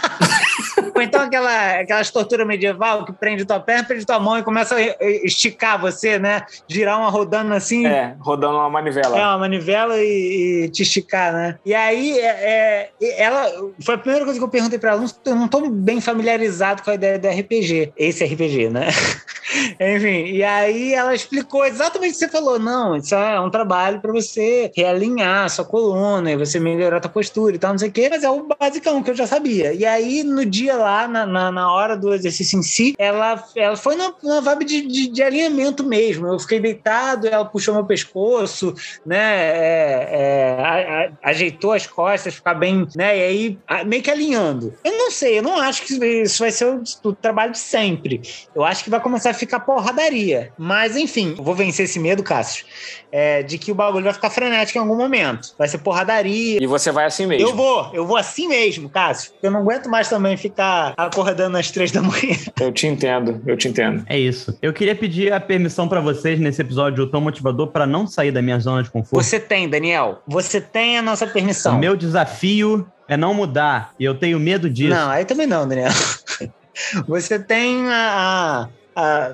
Ou 1.01 1.07
então 1.07 1.23
aquela, 1.23 1.81
aquelas 1.81 2.11
torturas 2.11 2.47
medieval 2.47 3.05
que 3.05 3.13
prende 3.13 3.45
tua 3.45 3.61
perna, 3.61 3.85
prende 3.85 4.05
tua 4.05 4.19
mão 4.19 4.39
e 4.39 4.43
começa 4.43 4.75
a 4.75 4.81
esticar 5.25 5.81
você, 5.81 6.19
né? 6.19 6.43
Girar 6.69 6.99
uma 6.99 7.11
rodando 7.11 7.55
assim. 7.55 7.87
É, 7.87 8.15
rodando 8.21 8.57
uma 8.57 8.71
manivela. 8.71 9.19
É, 9.19 9.23
uma 9.23 9.39
manivela 9.39 9.97
e, 9.99 10.65
e 10.65 10.69
te 10.69 10.83
esticar, 10.83 11.33
né? 11.33 11.59
E 11.65 11.75
aí, 11.75 12.19
é, 12.19 12.91
é, 13.01 13.23
ela. 13.23 13.51
Foi 13.85 13.95
a 13.95 13.99
primeira 13.99 14.25
coisa 14.25 14.39
que 14.39 14.45
eu 14.45 14.49
perguntei 14.49 14.79
pra 14.79 14.93
ela. 14.93 15.05
Eu 15.25 15.35
não 15.35 15.49
tô 15.49 15.69
bem 15.71 16.01
familiarizado 16.01 16.83
com 16.83 16.91
a 16.91 16.95
ideia 16.95 17.19
do 17.19 17.29
RPG. 17.29 17.93
Esse 17.97 18.25
RPG, 18.25 18.71
né? 18.71 18.89
Enfim, 19.81 20.27
e 20.27 20.45
aí 20.45 20.95
ela 20.95 21.15
explicou 21.15 21.65
exatamente 21.65 22.11
o 22.11 22.13
que 22.15 22.19
você 22.19 22.29
falou. 22.29 22.59
Não, 22.59 22.97
isso 22.97 23.15
é 23.15 23.41
um 23.41 23.51
trabalho 23.51 24.01
para 24.01 24.13
você 24.13 24.71
realinhar 24.77 25.45
a 25.45 25.49
sua 25.49 25.65
coluna 25.65 26.31
e 26.31 26.37
você 26.37 26.61
melhorar 26.61 26.99
a 26.99 27.01
tua 27.01 27.11
postura 27.11 27.57
e 27.57 27.59
tal, 27.59 27.73
não 27.73 27.79
sei 27.79 27.89
o 27.89 27.93
quê. 27.93 28.09
Mas 28.11 28.23
é 28.23 28.31
o 28.31 28.47
basicão 28.47 29.03
que 29.03 29.11
eu 29.11 29.15
já 29.15 29.27
sabia. 29.27 29.73
E 29.73 29.85
aí, 29.85 30.23
no 30.23 30.45
dia 30.45 30.77
lá, 30.77 30.89
na, 31.09 31.26
na, 31.26 31.53
na 31.53 31.72
hora 31.72 31.96
do 31.96 32.12
exercício 32.12 32.59
em 32.59 32.62
si, 32.62 32.94
ela, 32.98 33.42
ela 33.57 33.76
foi 33.76 33.96
na, 33.96 34.12
na 34.22 34.40
vibe 34.40 34.64
de, 34.64 34.87
de, 34.87 35.09
de, 35.09 35.22
alinhamento 35.22 35.85
mesmo. 35.85 36.26
Eu 36.26 36.38
fiquei 36.38 36.61
deitado, 36.61 37.26
ela 37.26 37.44
puxou 37.44 37.74
meu 37.74 37.85
pescoço, 37.85 38.74
né? 39.05 39.18
É, 39.18 40.09
é, 40.11 40.62
a, 40.62 41.26
a, 41.26 41.31
ajeitou 41.31 41.72
as 41.72 41.87
costas, 41.87 42.35
ficar 42.35 42.55
bem, 42.55 42.87
né? 42.96 43.16
E 43.16 43.22
aí, 43.22 43.59
a, 43.66 43.85
meio 43.85 44.03
que 44.03 44.11
alinhando. 44.11 44.74
Eu 44.85 44.96
não 44.96 45.11
sei, 45.11 45.38
eu 45.38 45.42
não 45.42 45.57
acho 45.57 45.83
que 45.83 45.94
isso 45.94 46.38
vai 46.40 46.50
ser 46.50 46.66
o, 46.66 46.83
o 47.05 47.12
trabalho 47.12 47.53
de 47.53 47.59
sempre. 47.59 48.20
Eu 48.55 48.64
acho 48.64 48.85
que 48.85 48.90
vai 48.90 49.00
começar 49.00 49.31
a 49.31 49.35
ficar 49.35 49.61
porradaria. 49.61 50.53
Mas, 50.59 50.96
enfim, 50.96 51.35
vou 51.37 51.55
vencer 51.55 51.85
esse 51.85 51.98
medo, 51.98 52.22
Cássio, 52.22 52.66
é, 53.12 53.42
de 53.42 53.59
que 53.59 53.72
o 53.72 53.74
bagulho 53.74 54.05
vai 54.05 54.14
ficar 54.14 54.31
frenético 54.31 54.79
em 54.79 54.83
algum 54.83 54.96
momento. 54.96 55.55
Vai 55.59 55.68
ser 55.68 55.79
porradaria. 55.79 56.62
E 56.62 56.66
você 56.66 56.90
vai 56.90 57.05
assim 57.05 57.26
mesmo? 57.26 57.48
Eu 57.48 57.55
vou, 57.55 57.90
eu 57.92 58.07
vou 58.07 58.16
assim 58.16 58.48
mesmo, 58.48 58.88
Cássio. 58.88 59.33
Eu 59.42 59.50
não 59.50 59.61
aguento 59.61 59.88
mais 59.88 60.09
também 60.09 60.37
ficar 60.37 60.80
acordando 60.97 61.57
às 61.57 61.71
três 61.71 61.90
da 61.90 62.03
manhã. 62.03 62.37
Eu 62.61 62.73
te 62.73 62.87
entendo, 62.87 63.40
eu 63.47 63.57
te 63.57 63.69
entendo. 63.69 64.05
É 64.07 64.19
isso. 64.19 64.57
Eu 64.61 64.73
queria 64.73 64.95
pedir 64.95 65.33
a 65.33 65.40
permissão 65.40 65.88
para 65.88 66.01
vocês 66.01 66.38
nesse 66.38 66.61
episódio 66.61 67.07
tão 67.07 67.21
motivador 67.21 67.69
para 67.69 67.87
não 67.87 68.07
sair 68.07 68.33
da 68.33 68.43
minha 68.43 68.59
zona 68.59 68.83
de 68.83 68.90
conforto. 68.90 69.23
Você 69.23 69.38
tem, 69.38 69.69
Daniel. 69.69 70.23
Você 70.27 70.61
tem 70.61 70.99
a 70.99 71.03
nossa 71.03 71.27
permissão. 71.27 71.77
O 71.77 71.79
meu 71.79 71.97
desafio 71.97 72.87
é 73.09 73.16
não 73.16 73.35
mudar. 73.35 73.95
E 73.99 74.05
eu 74.05 74.14
tenho 74.14 74.38
medo 74.38 74.69
disso. 74.71 74.95
Não, 74.95 75.11
aí 75.11 75.25
também 75.25 75.47
não, 75.47 75.66
Daniel. 75.66 75.90
Você 77.07 77.38
tem 77.38 77.88
a, 77.88 78.64
a, 78.64 78.69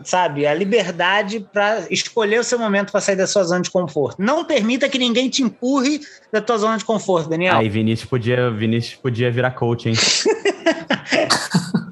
sabe, 0.05 0.47
a 0.47 0.55
liberdade 0.55 1.47
para 1.53 1.87
escolher 1.91 2.41
o 2.41 2.45
seu 2.45 2.59
momento 2.59 2.93
para 2.93 3.01
sair 3.01 3.17
da 3.17 3.27
sua 3.27 3.45
zona 3.45 3.63
de 3.63 3.71
conforto. 3.71 4.21
Não 4.21 4.45
permita 4.45 4.89
que 4.89 4.99
ninguém 4.99 5.29
te 5.29 5.43
empurre 5.43 6.01
da 6.33 6.41
tua 6.41 6.59
zona 6.59 6.79
de 6.79 6.85
conforto, 6.85 7.29
Daniel. 7.29 7.57
Aí, 7.57 7.69
Vinícius 7.69 8.09
podia, 8.09 8.51
Vinícius 8.51 8.95
podia 8.95 9.31
virar 9.31 9.53
coach, 9.53 9.89
hein? 9.89 9.95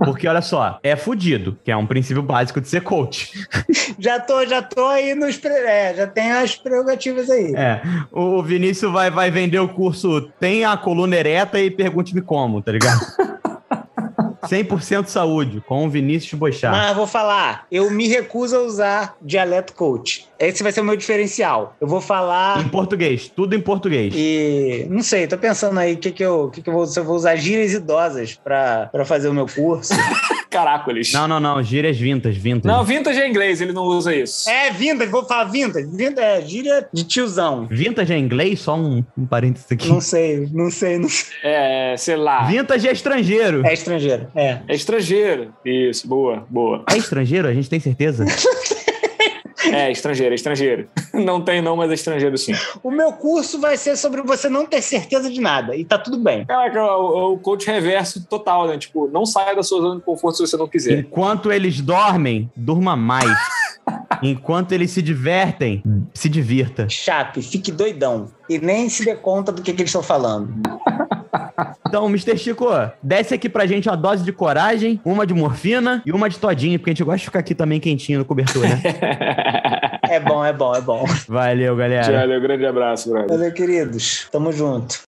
Porque 0.05 0.29
olha 0.29 0.43
só, 0.43 0.79
é 0.83 0.95
fudido, 0.97 1.59
que 1.65 1.71
é 1.71 1.77
um 1.77 1.87
princípio 1.87 2.23
básico 2.23 2.61
de 2.61 2.69
ser 2.69 2.83
coach. 2.83 3.33
já 3.99 4.21
tô, 4.21 4.45
já 4.45 4.61
tô 4.61 4.87
aí 4.87 5.15
nos. 5.15 5.43
É, 5.45 5.95
já 5.95 6.07
tem 6.07 6.31
as 6.31 6.57
prerrogativas 6.57 7.31
aí. 7.31 7.55
É. 7.55 7.81
O 8.13 8.43
Vinícius 8.43 8.93
vai, 8.93 9.11
vai 9.11 9.31
vender 9.31 9.59
o 9.59 9.69
curso 9.69 10.31
Tem 10.39 10.65
a 10.65 10.77
coluna 10.77 11.17
ereta 11.17 11.59
e 11.59 11.71
pergunte-me 11.71 12.21
como, 12.21 12.61
tá 12.61 12.73
ligado? 12.73 13.01
100% 14.49 15.07
saúde, 15.07 15.63
com 15.67 15.87
o 15.87 15.91
Vinícius 15.91 16.39
Boixá. 16.39 16.71
Mas 16.71 16.97
vou 16.97 17.07
falar, 17.07 17.67
eu 17.71 17.91
me 17.91 18.09
recuso 18.09 18.57
a 18.57 18.61
usar 18.61 19.17
dialeto 19.21 19.75
coach. 19.75 20.29
Esse 20.39 20.63
vai 20.63 20.73
ser 20.73 20.81
o 20.81 20.85
meu 20.85 20.97
diferencial. 20.97 21.77
Eu 21.81 21.87
vou 21.87 22.01
falar. 22.01 22.61
Em 22.61 22.69
português, 22.69 23.29
tudo 23.29 23.55
em 23.55 23.61
português. 23.61 24.13
E 24.17 24.87
não 24.91 25.03
sei, 25.03 25.27
tô 25.27 25.39
pensando 25.39 25.79
aí 25.79 25.95
o 25.95 25.99
que, 25.99 26.11
que, 26.11 26.25
eu, 26.25 26.51
que, 26.51 26.63
que 26.63 26.69
eu 26.69 26.75
vou. 26.75 26.87
Se 26.87 26.99
eu 26.99 27.05
vou 27.05 27.17
usar 27.17 27.37
gírias 27.37 27.73
idosas 27.73 28.35
pra 28.35 28.91
fazer 29.05 29.29
o 29.29 29.35
meu 29.35 29.47
curso. 29.47 29.95
Caracoles. 30.55 31.13
Não, 31.13 31.27
não, 31.27 31.41
não. 31.41 31.61
Gírias 31.61 31.99
vintas, 31.99 32.37
vintas. 32.37 32.71
Não, 32.71 32.85
vintage 32.85 33.21
é 33.21 33.29
inglês, 33.29 33.61
ele 33.61 33.73
não 33.73 33.83
usa 33.83 34.15
isso. 34.15 34.49
É, 34.49 34.71
vintage, 34.71 35.11
vou 35.11 35.25
falar 35.25 35.45
vintage. 35.45 35.89
Vintage 35.91 36.21
é 36.21 36.41
gíria 36.43 36.89
de 36.93 37.03
tiozão. 37.03 37.67
Vintage 37.69 38.13
é 38.13 38.19
inglês? 38.19 38.61
Só 38.61 38.77
um, 38.77 39.05
um 39.19 39.27
parênteses 39.27 39.67
aqui. 39.71 39.89
Não 39.89 40.01
sei, 40.01 40.49
não 40.53 40.71
sei, 40.71 40.99
não 40.99 41.09
sei. 41.09 41.35
É, 41.43 41.97
sei 41.99 42.15
lá. 42.15 42.45
Vintage 42.45 42.87
é 42.87 42.93
estrangeiro. 42.93 43.67
É 43.67 43.75
estrangeiro, 43.75 44.29
é. 44.33 44.61
É 44.69 44.75
estrangeiro. 44.77 45.53
Isso, 45.65 46.07
boa, 46.07 46.47
boa. 46.49 46.85
É 46.89 46.97
estrangeiro? 46.97 47.49
A 47.49 47.53
gente 47.53 47.69
tem 47.69 47.81
certeza? 47.81 48.25
É, 49.73 49.91
estrangeiro, 49.91 50.33
é 50.33 50.35
estrangeiro. 50.35 50.89
Não 51.25 51.41
tem 51.41 51.63
não, 51.63 51.77
mas 51.77 51.91
é 51.91 51.95
estrangeiro 51.95 52.37
sim. 52.37 52.53
O 52.83 52.91
meu 52.91 53.13
curso 53.13 53.61
vai 53.61 53.77
ser 53.77 53.97
sobre 53.97 54.23
você 54.23 54.49
não 54.49 54.67
ter 54.67 54.83
certeza 54.83 55.31
de 55.31 55.41
nada, 55.41 55.77
e 55.77 55.85
tá 55.85 55.99
tudo 55.99 56.19
bem. 56.19 56.45
Caraca, 56.45 56.79
é 56.79 56.83
o, 56.83 57.33
o 57.33 57.39
coach 57.39 57.67
reverso 57.67 58.25
total, 58.27 58.67
né? 58.67 58.79
Tipo, 58.79 59.09
não 59.09 59.25
saia 59.25 59.55
da 59.55 59.63
sua 59.63 59.81
zona 59.81 59.97
de 59.97 60.03
conforto 60.03 60.37
se 60.37 60.47
você 60.47 60.57
não 60.57 60.69
quiser. 60.69 60.99
Enquanto 60.99 61.53
eles 61.53 61.81
dormem, 61.81 62.51
durma 62.57 62.97
mais. 62.97 63.31
Enquanto 64.23 64.73
eles 64.73 64.91
se 64.91 65.03
divertem, 65.03 65.83
se 66.13 66.29
divirta. 66.29 66.89
Chape, 66.89 67.43
fique 67.43 67.71
doidão. 67.71 68.29
E 68.49 68.59
nem 68.59 68.89
se 68.89 69.05
dê 69.05 69.15
conta 69.15 69.53
do 69.53 69.63
que, 69.63 69.73
que 69.73 69.83
eles 69.83 69.91
estão 69.91 70.03
falando. 70.03 70.55
Então, 71.95 72.07
Mr. 72.09 72.37
Chico, 72.37 72.67
desce 73.01 73.35
aqui 73.35 73.49
pra 73.49 73.67
gente 73.67 73.89
uma 73.89 73.97
dose 73.97 74.25
de 74.25 74.33
coragem, 74.33 75.01
uma 75.05 75.25
de 75.25 75.33
morfina 75.33 76.03
e 76.05 76.11
uma 76.11 76.29
de 76.29 76.41
todinho, 76.41 76.77
porque 76.77 76.91
a 76.91 76.93
gente 76.93 77.05
gosta 77.05 77.19
de 77.19 77.25
ficar 77.27 77.39
aqui 77.39 77.55
também 77.55 77.79
quentinho 77.79 78.19
no 78.19 78.25
cobertor, 78.25 78.63
né? 78.63 78.83
é 80.11 80.19
bom, 80.19 80.45
é 80.45 80.53
bom, 80.53 80.75
é 80.75 80.81
bom. 80.81 81.05
Valeu, 81.29 81.77
galera. 81.77 82.19
Valeu, 82.19 82.41
grande 82.41 82.67
abraço, 82.67 83.11
brother. 83.11 83.29
Valeu, 83.29 83.53
queridos. 83.53 84.27
Tamo 84.33 84.51
junto. 84.51 84.99